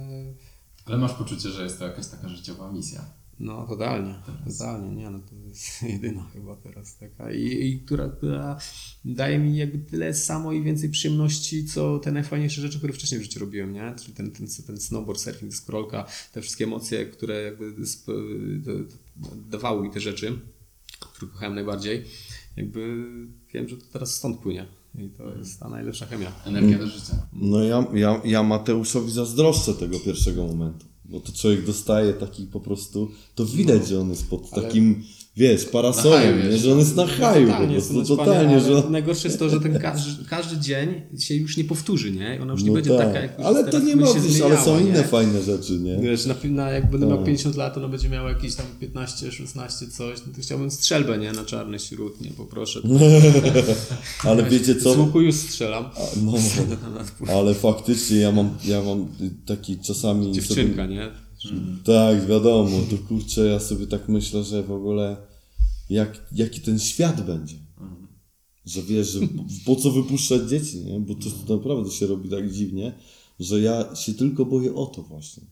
[0.85, 3.05] Ale masz poczucie, że jest to jakaś taka życiowa misja.
[3.39, 4.15] no totalnie,
[4.47, 8.59] totalnie, nie no to jest jedyna chyba teraz taka i, i która, która
[9.05, 13.23] daje mi jakby tyle samo i więcej przyjemności, co te najfajniejsze rzeczy, które wcześniej w
[13.23, 13.93] życiu robiłem, nie?
[13.99, 17.73] Czyli ten, ten, ten snowboard, surfing, deskorolka, te wszystkie emocje, które jakby
[19.49, 20.39] dawały mi te rzeczy,
[20.99, 22.05] które kochałem najbardziej,
[22.57, 23.05] jakby
[23.55, 24.65] wiem, że to teraz stąd płynie
[24.97, 26.31] i to jest ta najlepsza chemia.
[26.45, 27.27] Energia do życia.
[27.33, 30.85] No ja, ja, ja Mateuszowi zazdroszczę tego pierwszego momentu.
[31.05, 35.03] Bo to człowiek dostaje taki po prostu, to widać, że on jest pod Ale- takim,
[35.37, 36.63] wiesz, parasolem, haju jest.
[36.63, 39.59] że on jest na haju po Totalnie, prostu, jestem totalnie, że Najgorsze jest to, że
[39.59, 42.39] ten każdy, każdy dzień się już nie powtórzy, nie?
[42.41, 43.07] Ona już nie no będzie tak.
[43.07, 45.03] taka, jak już Ale to nie się martwisz, ale są inne nie?
[45.03, 45.97] fajne rzeczy, nie?
[45.97, 47.25] Wiesz, na, na, jak będę miał Tak.
[47.25, 51.31] 50 lat, ona będzie miała jakieś tam 15, 16, coś, no to chciałbym strzelbę, nie?
[51.31, 52.31] Na czarny śród, nie?
[52.31, 52.79] Poproszę.
[54.23, 54.93] Ale wiecie Z co?
[54.93, 55.85] łuku już strzelam.
[56.23, 56.33] No,
[57.37, 59.07] ale faktycznie ja mam, ja mam
[59.45, 60.31] taki czasami...
[60.31, 61.24] Dziewczynka, sobie, nie?
[61.83, 65.17] Tak, wiadomo, to kurczę, ja sobie tak myślę, że w ogóle
[65.89, 67.55] jak, jaki ten świat będzie.
[68.65, 69.19] Że wiesz, że
[69.65, 70.99] po co wypuszczać dzieci, nie?
[70.99, 72.93] Bo to naprawdę się robi tak dziwnie,
[73.39, 75.43] że ja się tylko boję o to właśnie.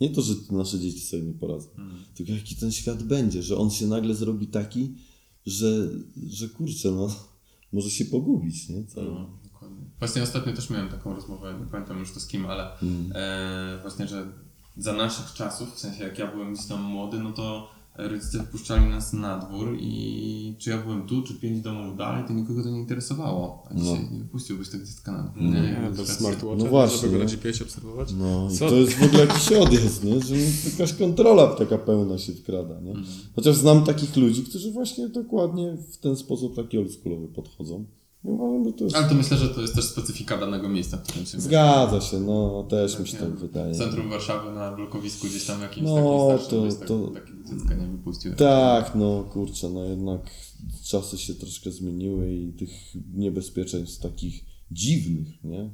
[0.00, 1.68] Nie to, że nasze dzieci sobie nie poradzą,
[2.14, 4.94] tylko jaki ten świat będzie, że on się nagle zrobi taki,
[5.46, 5.88] że,
[6.26, 7.16] że kurczę, no,
[7.72, 8.84] może się pogubić, nie?
[8.84, 9.06] Cały.
[9.06, 9.84] No, dokładnie.
[9.98, 12.78] Właśnie ostatnio też miałem taką rozmowę, nie pamiętam już to z kim, ale
[13.14, 14.32] e, właśnie, że
[14.76, 17.68] za naszych czasów, w sensie jak ja byłem gdzieś tam młody, no to
[17.98, 22.32] rodzice wpuszczali nas na dwór i czy ja byłem tu, czy pięć domów dalej, to
[22.32, 23.64] nikogo to nie interesowało.
[23.70, 25.42] A dzisiaj nie wypuściłbyś tego dziecka na dwór.
[25.42, 27.30] Nie, Nie, bez smartwatcha, No właśnie, żeby go na?
[27.30, 28.12] GPS obserwować.
[28.18, 28.68] No Co?
[28.68, 30.20] to jest w ogóle jakiś odjazd, nie?
[30.20, 30.34] że
[30.70, 32.80] jakaś kontrola taka pełna się wkrada.
[32.80, 32.94] Nie?
[33.36, 37.84] Chociaż znam takich ludzi, którzy właśnie dokładnie w ten sposób taki oldschoolowy podchodzą.
[38.24, 38.96] I uważam, że to jest...
[38.96, 41.40] Ale to myślę, że to jest też specyfika danego miejsca, w którym się mieszka.
[41.40, 43.74] Zgadza się, no też mi się Nie, tak wydaje.
[43.74, 47.44] W centrum Warszawy na blokowisku gdzieś tam jakimś No, takim to- byś tak, to- takiego
[47.44, 48.34] dziecka nie wypuścił.
[48.34, 50.20] Tak, no kurczę, no jednak
[50.84, 52.70] czasy się troszkę zmieniły i tych
[53.14, 55.70] niebezpieczeństw takich dziwnych, nie?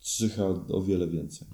[0.00, 1.48] Czyha o wiele więcej.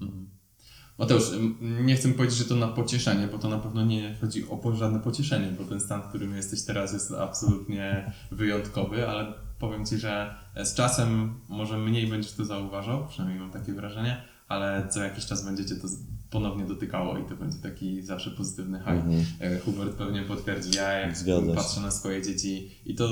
[0.99, 4.45] Mateusz, m, nie chcę powiedzieć, że to na pocieszenie, bo to na pewno nie chodzi
[4.49, 9.87] o żadne pocieszenie, bo ten stan, w którym jesteś teraz jest absolutnie wyjątkowy, ale powiem
[9.87, 10.35] Ci, że
[10.65, 15.45] z czasem może mniej będziesz to zauważał, przynajmniej mam takie wrażenie, ale co jakiś czas
[15.45, 15.89] będziecie to
[16.31, 19.27] ponownie dotykało i to będzie taki zawsze pozytywny high.
[19.41, 21.55] E, Hubert pewnie potwierdzi, ja jak Zgadza się.
[21.55, 23.09] patrzę na swoje dzieci i to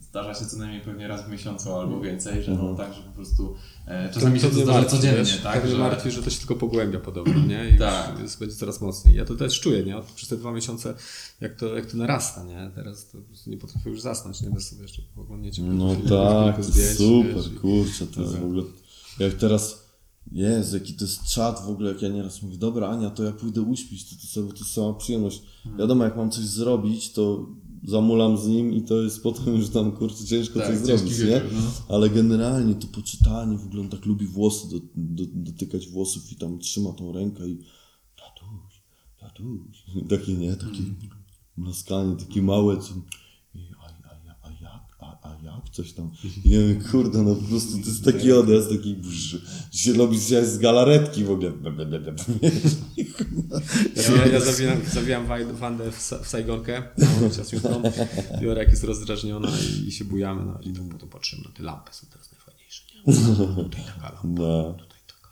[0.00, 2.70] zdarza się co najmniej pewnie raz w miesiącu albo więcej, że Mhm.
[2.70, 3.54] no tak, że po prostu
[3.86, 5.68] e, czasami się to mnie zdarza martwi, codziennie, wiesz, tak?
[5.68, 5.78] że...
[5.78, 7.70] martwi, że to się tylko pogłębia podobno, nie?
[7.70, 8.06] I Tak.
[8.06, 8.20] tak.
[8.20, 9.16] jest, będzie coraz mocniej.
[9.16, 9.96] Ja to też czuję, nie?
[10.14, 10.94] Przez te dwa miesiące,
[11.40, 12.70] jak to, jak to narasta, nie?
[12.74, 14.50] Teraz to po prostu nie potrafię już zasnąć, nie?
[14.50, 15.62] Bez sobie jeszcze oglądnięcie.
[15.62, 18.62] No tak, to zdjęć, super, wiesz, kurczę, to jest w ogóle...
[19.18, 19.84] Jak teraz...
[20.32, 23.32] Jezu, jaki to jest czat w ogóle, jak ja nieraz mówię, dobra Ania, to ja
[23.32, 25.42] pójdę uśpić, to, to, sobie, to jest sama przyjemność.
[25.78, 27.46] Wiadomo, jak mam coś zrobić, to
[27.84, 31.52] zamulam z nim i to jest potem już tam, kurczę, ciężko Tak, coś zrobić, wieczór,
[31.52, 31.58] nie?
[31.58, 31.72] no.
[31.88, 36.36] Ale generalnie to poczytanie, w ogóle on tak lubi włosy, do, do, dotykać włosów i
[36.36, 37.58] tam trzyma tą rękę i
[38.16, 38.82] tatuś,
[39.20, 39.60] tatuś.
[40.08, 40.82] Takie, nie, takie
[41.56, 42.94] mlaskanie, takie małe, co...
[45.44, 46.10] Jak, coś tam.
[46.44, 49.36] I ja mówię, kurde, no po prostu to jest taki odjazd, taki brz,
[49.72, 51.52] się robi się z galaretki w ogóle.
[53.96, 56.32] Ja, ja, ja zawijam, zawijam Wandę w, w
[56.98, 57.82] no, jutro.
[58.40, 61.62] Biorę jak jest rozdrażniona i, i się bujamy, no i to potem patrzymy na te
[61.62, 63.64] lampy, są teraz najfajniejsze, nie?
[63.64, 65.28] Tutaj taka lampa, No, tutaj taka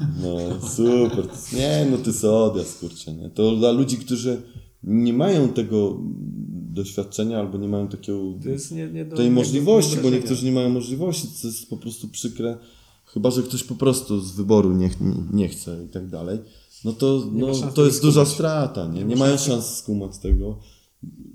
[0.00, 0.20] lampa.
[0.22, 1.28] no, super.
[1.52, 3.30] Nie, no to jest odjazd, kurczę, nie.
[3.30, 4.42] To dla ludzi, którzy
[4.82, 5.98] nie mają tego
[6.76, 8.18] doświadczenia albo nie mają takiego
[8.70, 12.08] nie, nie do, tej nie- możliwości, bo niektórzy nie mają możliwości, to jest po prostu
[12.08, 12.56] przykre.
[13.04, 14.90] Chyba, że ktoś po prostu z wyboru nie,
[15.32, 16.38] nie chce i tak dalej.
[16.84, 18.98] No to, no, to jest duża strata, nie?
[18.98, 20.58] Nie Nie ma mają szans skumać tego.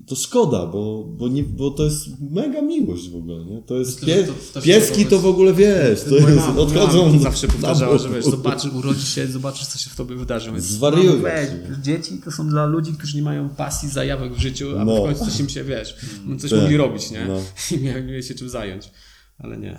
[0.08, 3.62] To szkoda, bo, bo, nie, bo to jest mega miłość w ogóle, nie?
[3.62, 7.48] To jest pie, to pieski to w ogóle wiesz, to jest, mama- odchodzą mama zawsze
[7.48, 10.52] powtarzała, że wiesz, zobaczysz, urodzisz się, zobaczysz, co się w tobie wydarzy.
[10.58, 11.50] Zwariujesz, weź?
[11.84, 14.96] Dzieci to są dla ludzi, którzy nie mają pasji, zajawek w życiu, a No.
[14.96, 15.96] w końcu coś im się, wiesz,
[16.40, 16.62] coś Tak.
[16.62, 17.26] mogli robić, nie?
[17.28, 17.38] No.
[17.78, 18.90] I mieli się czym zająć.
[19.40, 19.78] Ale nie.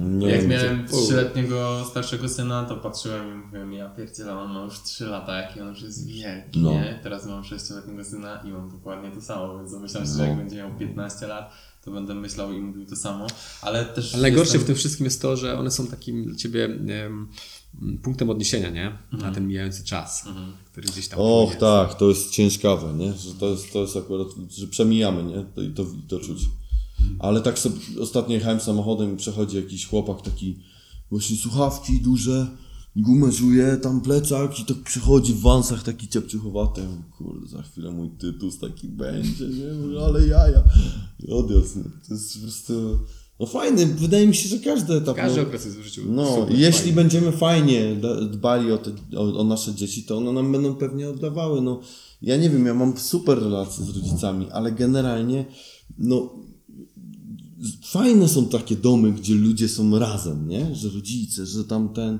[0.00, 4.60] Nie, Jak nie, miałem trzyletniego starszego syna, to patrzyłem i mówiłem, ja pierdzielę, on ma
[4.64, 6.70] już 3 lata, jaki on już jest wielki, No.
[6.72, 7.00] nie?
[7.02, 10.36] Teraz mam sześcioletniego syna i mam dokładnie to samo, więc domyślam się, że jak No.
[10.36, 11.52] będzie miał 15 lat,
[11.84, 13.26] to będę myślał i mówił to samo,
[13.62, 14.60] ale też Ale najgorsze jestem...
[14.60, 17.28] w tym wszystkim jest to, że one są takim dla ciebie em,
[18.02, 18.98] punktem odniesienia, nie?
[19.12, 20.24] Na ten mijający czas,
[20.72, 23.12] który gdzieś tam Och, tak, to jest ciężkawe, nie?
[23.12, 25.44] Że to jest, to jest akurat, że przemijamy, nie?
[25.54, 26.38] To, i to, i to czuć.
[27.18, 30.58] Ale tak sobie ostatnio jechałem samochodem i przechodzi jakiś chłopak taki,
[31.10, 32.46] właśnie słuchawki duże,
[32.96, 36.80] gumę żuje, tam plecak i tak przychodzi w wansach taki ciepciuchowaty.
[36.80, 40.00] Ja mówię, Kurde, za chwilę mój tytus taki będzie, nie?
[40.00, 40.62] Ale jaja.
[41.18, 41.82] I Odjazd, nie?
[41.82, 42.98] To jest po prostu,
[43.40, 45.16] no fajny, wydaje mi się, że każdy etap...
[45.16, 46.92] Każdy no, okres jest w życiu no, super jeśli fajny.
[46.92, 47.96] będziemy fajnie
[48.30, 51.60] dbali o, te, o, o nasze dzieci, to one nam będą pewnie oddawały.
[51.60, 51.80] No,
[52.22, 55.44] ja nie wiem, ja mam super relacje z rodzicami, ale generalnie,
[55.98, 56.34] no,
[57.84, 60.74] fajne są takie domy, gdzie ludzie są razem, nie?
[60.74, 62.18] Że rodzice, że tamten.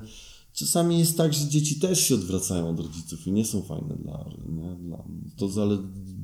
[0.53, 4.25] Czasami jest tak, że dzieci też się odwracają od rodziców i nie są fajne dla,
[4.49, 4.75] nie?
[4.75, 5.03] dla
[5.37, 5.77] to ale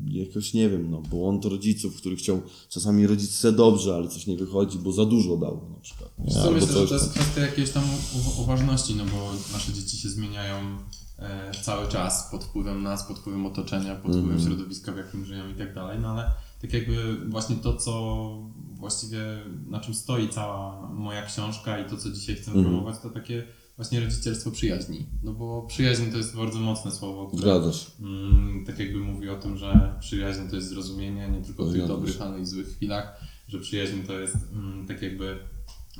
[0.05, 4.38] jakoś nie wiem, no, błąd rodziców, który chciał, czasami rodzic chce dobrze, ale coś nie
[4.38, 6.12] wychodzi, bo za dużo dał na przykład.
[6.20, 6.36] nie?
[6.41, 7.84] Albo myślę, że to jest kwestia jakiejś tam
[8.39, 10.55] uważności, no bo nasze dzieci się zmieniają
[11.20, 14.47] e, cały czas pod wpływem nas, pod wpływem otoczenia, pod wpływem Mhm.
[14.49, 16.32] środowiska, w jakim żyją i tak dalej, no ale
[16.62, 17.91] tak jakby właśnie to, co
[18.82, 19.21] właściwie
[19.67, 22.65] na czym stoi cała moja książka i to, co dzisiaj chcę Mhm.
[22.65, 23.43] promować, to takie
[23.75, 25.05] właśnie rodzicielstwo przyjaźni.
[25.23, 27.41] No bo przyjaźń to jest bardzo mocne słowo, które.
[28.01, 31.82] Mm, tak jakby mówi o tym, że przyjaźń to jest zrozumienie nie tylko w tych
[31.88, 35.38] dobrych, ale i złych chwilach, że przyjaźń to jest mm, tak jakby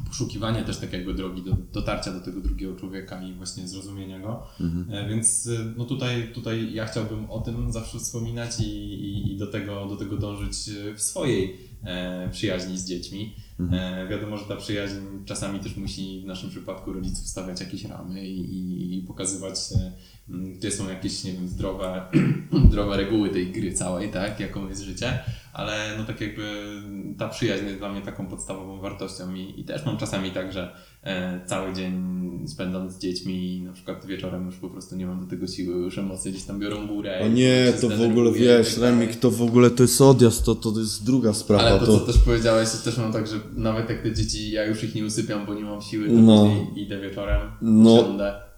[0.08, 4.44] poszukiwanie też tak jakby drogi do dotarcia do tego drugiego człowieka i właśnie zrozumienia go.
[4.90, 9.38] E, Więc e, no tutaj, tutaj ja chciałbym o tym zawsze wspominać i, i, i
[9.38, 11.58] do, tego, do tego dążyć e, w swojej
[12.32, 13.36] przyjaźni z dziećmi.
[13.72, 18.28] E, wiadomo, że ta przyjaźń czasami też musi w naszym przypadku rodziców stawiać jakieś ramy
[18.28, 19.92] i, i, i pokazywać, e,
[20.30, 22.02] gdzie są jakieś, nie wiem, zdrowe,
[22.68, 25.20] zdrowe reguły tej gry całej, tak, jaką jest życie,
[25.54, 26.66] ale no tak jakby
[27.18, 30.62] ta przyjaźń jest dla mnie taką podstawową wartością i, i też mam czasami tak, że
[30.64, 30.76] e,
[31.46, 35.30] cały dzień spędzam z dziećmi i na przykład wieczorem już po prostu nie mam do
[35.30, 37.20] tego siły, już emocje gdzieś tam biorą górę.
[37.24, 39.00] O i nie, to w ogóle i wiesz, tak dalej.
[39.00, 41.64] Remik, to w ogóle to jest odjazd, to, to jest druga sprawa.
[41.64, 44.52] Ale to, to, co też powiedziałeś, to też mam tak, że nawet jak te dzieci,
[44.52, 46.48] ja już ich nie usypiam, bo nie mam siły, to No.
[46.76, 48.04] idę wieczorem, No.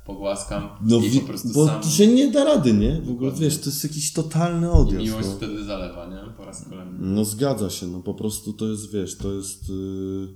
[0.05, 1.81] pogłaskam no, i po prostu bo sam...
[1.81, 3.01] to się nie da rady, nie?
[3.01, 5.05] W ogóle wiesz, to jest jakiś totalny I odjazd.
[5.05, 5.35] miłość No.
[5.35, 6.33] wtedy zalewa, nie?
[6.37, 6.91] Po raz kolejny.
[6.99, 9.69] no zgadza się, no po prostu to jest, wiesz, to jest...
[9.69, 10.27] Yy,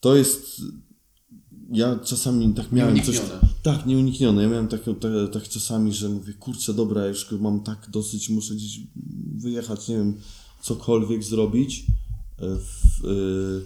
[0.00, 0.62] to jest...
[1.70, 3.20] Ja czasami tak miałem coś...
[3.62, 4.42] Tak, nieuniknione.
[4.42, 8.54] Ja miałem tak, tak, tak czasami, że mówię, kurczę, dobra, już mam tak dosyć, muszę
[8.54, 8.80] gdzieś
[9.34, 10.16] wyjechać, nie wiem,
[10.62, 11.86] cokolwiek zrobić.
[12.38, 13.62] E, W, y,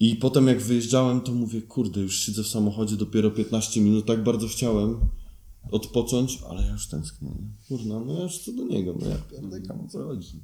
[0.00, 4.24] I potem jak wyjeżdżałem, to mówię, kurde, już siedzę w samochodzie dopiero 15 minut, tak
[4.24, 5.00] bardzo chciałem
[5.70, 7.28] odpocząć, ale ja już tęsknię.
[7.28, 7.48] Nie?
[7.68, 10.40] Kurna, no ja już co do niego, no ja pierdekam, o co chodzi.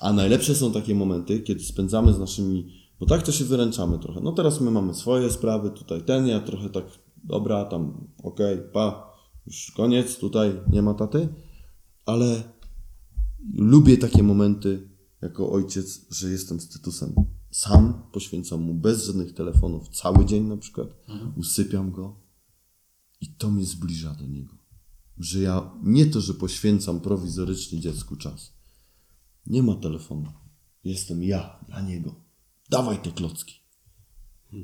[0.00, 4.20] A najlepsze są takie momenty, kiedy spędzamy z naszymi, bo tak to się wyręczamy trochę.
[4.20, 6.84] No teraz my mamy swoje sprawy, tutaj ten, ja trochę tak,
[7.24, 9.12] dobra, tam, okej, pa,
[9.46, 11.28] już koniec, tutaj nie ma taty,
[12.06, 12.42] ale
[13.54, 14.88] lubię takie momenty
[15.22, 17.14] jako ojciec, że jestem z Tytusem
[17.50, 20.88] sam, poświęcam mu bez żadnych telefonów cały dzień na przykład,
[21.36, 22.20] usypiam go
[23.20, 24.54] i to mnie zbliża do niego.
[25.18, 28.52] Że ja nie to, że poświęcam prowizorycznie dziecku czas.
[29.46, 30.32] Nie ma telefonu.
[30.84, 32.29] Jestem ja dla niego.
[32.70, 33.54] Dawaj te klocki.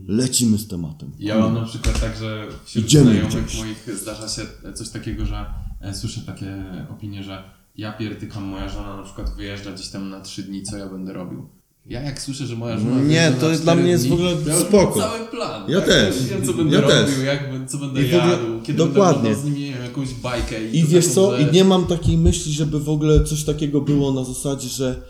[0.09, 1.13] Lecimy z tematem.
[1.19, 3.59] Ja mam na przykład tak, że wśród Idziemy znajomych gdzieś.
[3.59, 4.43] moich zdarza się
[4.75, 5.47] coś takiego, że
[5.81, 7.43] e, słyszę takie opinie, że
[7.77, 11.13] ja pierdykam, moja żona na przykład wyjeżdża gdzieś tam na trzy dni, co ja będę
[11.13, 11.49] robił.
[11.87, 14.57] Ja jak słyszę, że moja żona Nie, to jest dla mnie jest w ogóle ja
[14.61, 15.01] spoko.
[15.01, 15.71] cały plan.
[15.71, 15.89] Ja tak?
[15.89, 16.17] też.
[16.17, 17.25] już Wiem, co będę Ja robił, też.
[17.25, 19.23] jak, co będę I ogóle- jadł, kiedy dokładnie.
[19.23, 20.65] będę z nimi nie wiem, jakąś bajkę.
[20.69, 21.37] I, I wiesz taką, co?
[21.37, 25.03] że- I nie mam takiej myśli, żeby w ogóle coś takiego było na zasadzie, że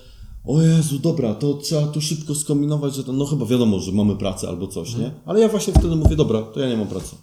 [0.47, 4.17] o Jezu, dobra, to trzeba tu szybko skombinować, że to, no chyba wiadomo, że mamy
[4.17, 5.11] pracę albo coś, nie?
[5.27, 7.17] Ale ja właśnie wtedy mówię, dobra, to ja nie mam pracy.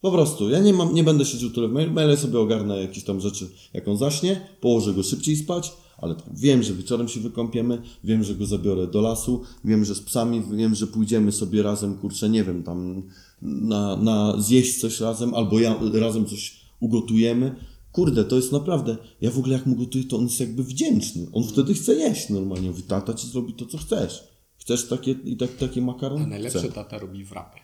[0.00, 3.04] Po prostu, ja nie mam, nie będę siedział tyle w mail, maile sobie ogarnę jakieś
[3.04, 7.20] tam rzeczy, jak on zaśnie, położę go szybciej spać, ale tak, wiem, że wieczorem się
[7.20, 11.62] wykąpiemy, wiem, że go zabiorę do lasu, wiem, że z psami, wiem, że pójdziemy sobie
[11.62, 13.02] razem, kurczę, nie wiem, tam
[13.42, 17.54] na, na zjeść coś razem, albo ja razem coś ugotujemy.
[17.94, 21.26] Kurde, to jest naprawdę, ja w ogóle jak mu gotuję, to on jest jakby wdzięczny.
[21.32, 22.68] On wtedy chce jeść normalnie.
[22.68, 24.24] Mówi, tata ci zrobi to, co chcesz.
[24.56, 26.22] Chcesz takie, i tak, takie makaron?
[26.22, 26.68] A najlepsze Chcę.
[26.72, 27.58] tata robi wrapy.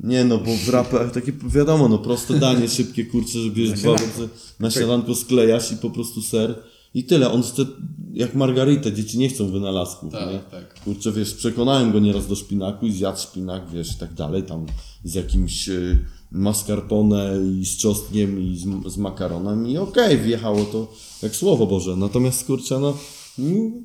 [0.00, 3.98] Nie no, bo w rapach takie wiadomo, no proste danie, szybkie kurcze, że bierzesz dwa
[3.98, 4.20] śniadanko.
[4.22, 4.28] razy
[4.60, 6.62] na śniadanko sklejasz i po prostu ser
[6.94, 7.32] i tyle.
[7.32, 7.66] On chce,
[8.12, 10.38] jak margaritę, dzieci nie chcą wynalazków, Tak, nie?
[10.38, 10.80] tak.
[10.84, 14.66] Kurczę, wiesz, przekonałem go nieraz do szpinaku i zjadł szpinak, wiesz, i tak dalej, tam
[15.04, 20.92] z jakimś y, mascarpone i z czosnkiem i z, z makaronem i okej, wjechało to
[21.22, 21.96] jak słowo Boże.
[21.96, 22.94] Natomiast, kurczę, no,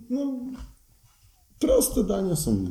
[0.09, 0.39] no
[1.59, 2.67] proste dania są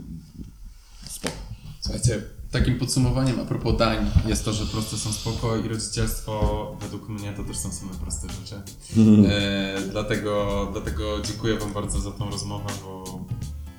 [1.11, 1.35] spoko.
[1.81, 7.09] Słuchajcie, takim podsumowaniem a propos dań jest to, że proste są spoko i rodzicielstwo według
[7.09, 8.63] mnie to też są same proste rzeczy.
[9.31, 13.21] E, dlatego, dlatego dziękuję Wam bardzo za tą rozmowę, bo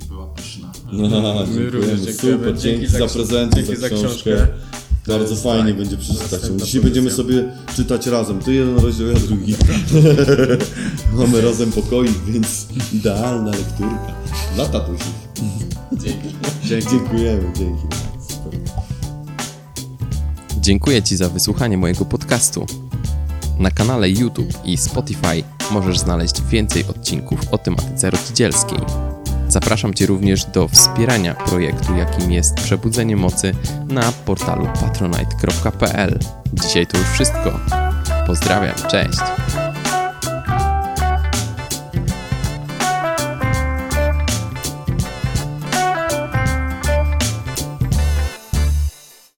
[0.07, 0.71] była pyszna.
[0.91, 2.13] No, dziękujemy.
[2.13, 4.47] Super, Dzięki dzięki za za prezenty, dzięki za za książkę.
[5.07, 6.31] Bardzo jest fajnie tak, będzie przeczytać.
[6.31, 7.23] następna Dzisiaj będziemy pozycja.
[7.23, 8.39] sobie czytać razem.
[8.39, 9.55] Ty jeden rozdział, ja drugi.
[11.17, 14.13] Mamy razem pokoik, więc idealna lekturka.
[14.55, 15.03] Dla tatusi.
[15.93, 16.89] Dzięki.
[16.89, 17.83] Dziękujemy, dzięki.
[18.29, 18.59] Super.
[20.61, 22.65] Dziękuję Ci za wysłuchanie mojego podcastu.
[23.59, 28.77] Na kanale YouTube i Spotify możesz znaleźć więcej odcinków o tematyce rodzicielskiej.
[29.51, 33.55] Zapraszam Cię również do wspierania projektu, jakim jest Przebudzenie Mocy
[33.87, 36.19] na portalu patronite.pl.
[36.53, 37.59] Dzisiaj to już wszystko.
[38.27, 39.40] Pozdrawiam, cześć!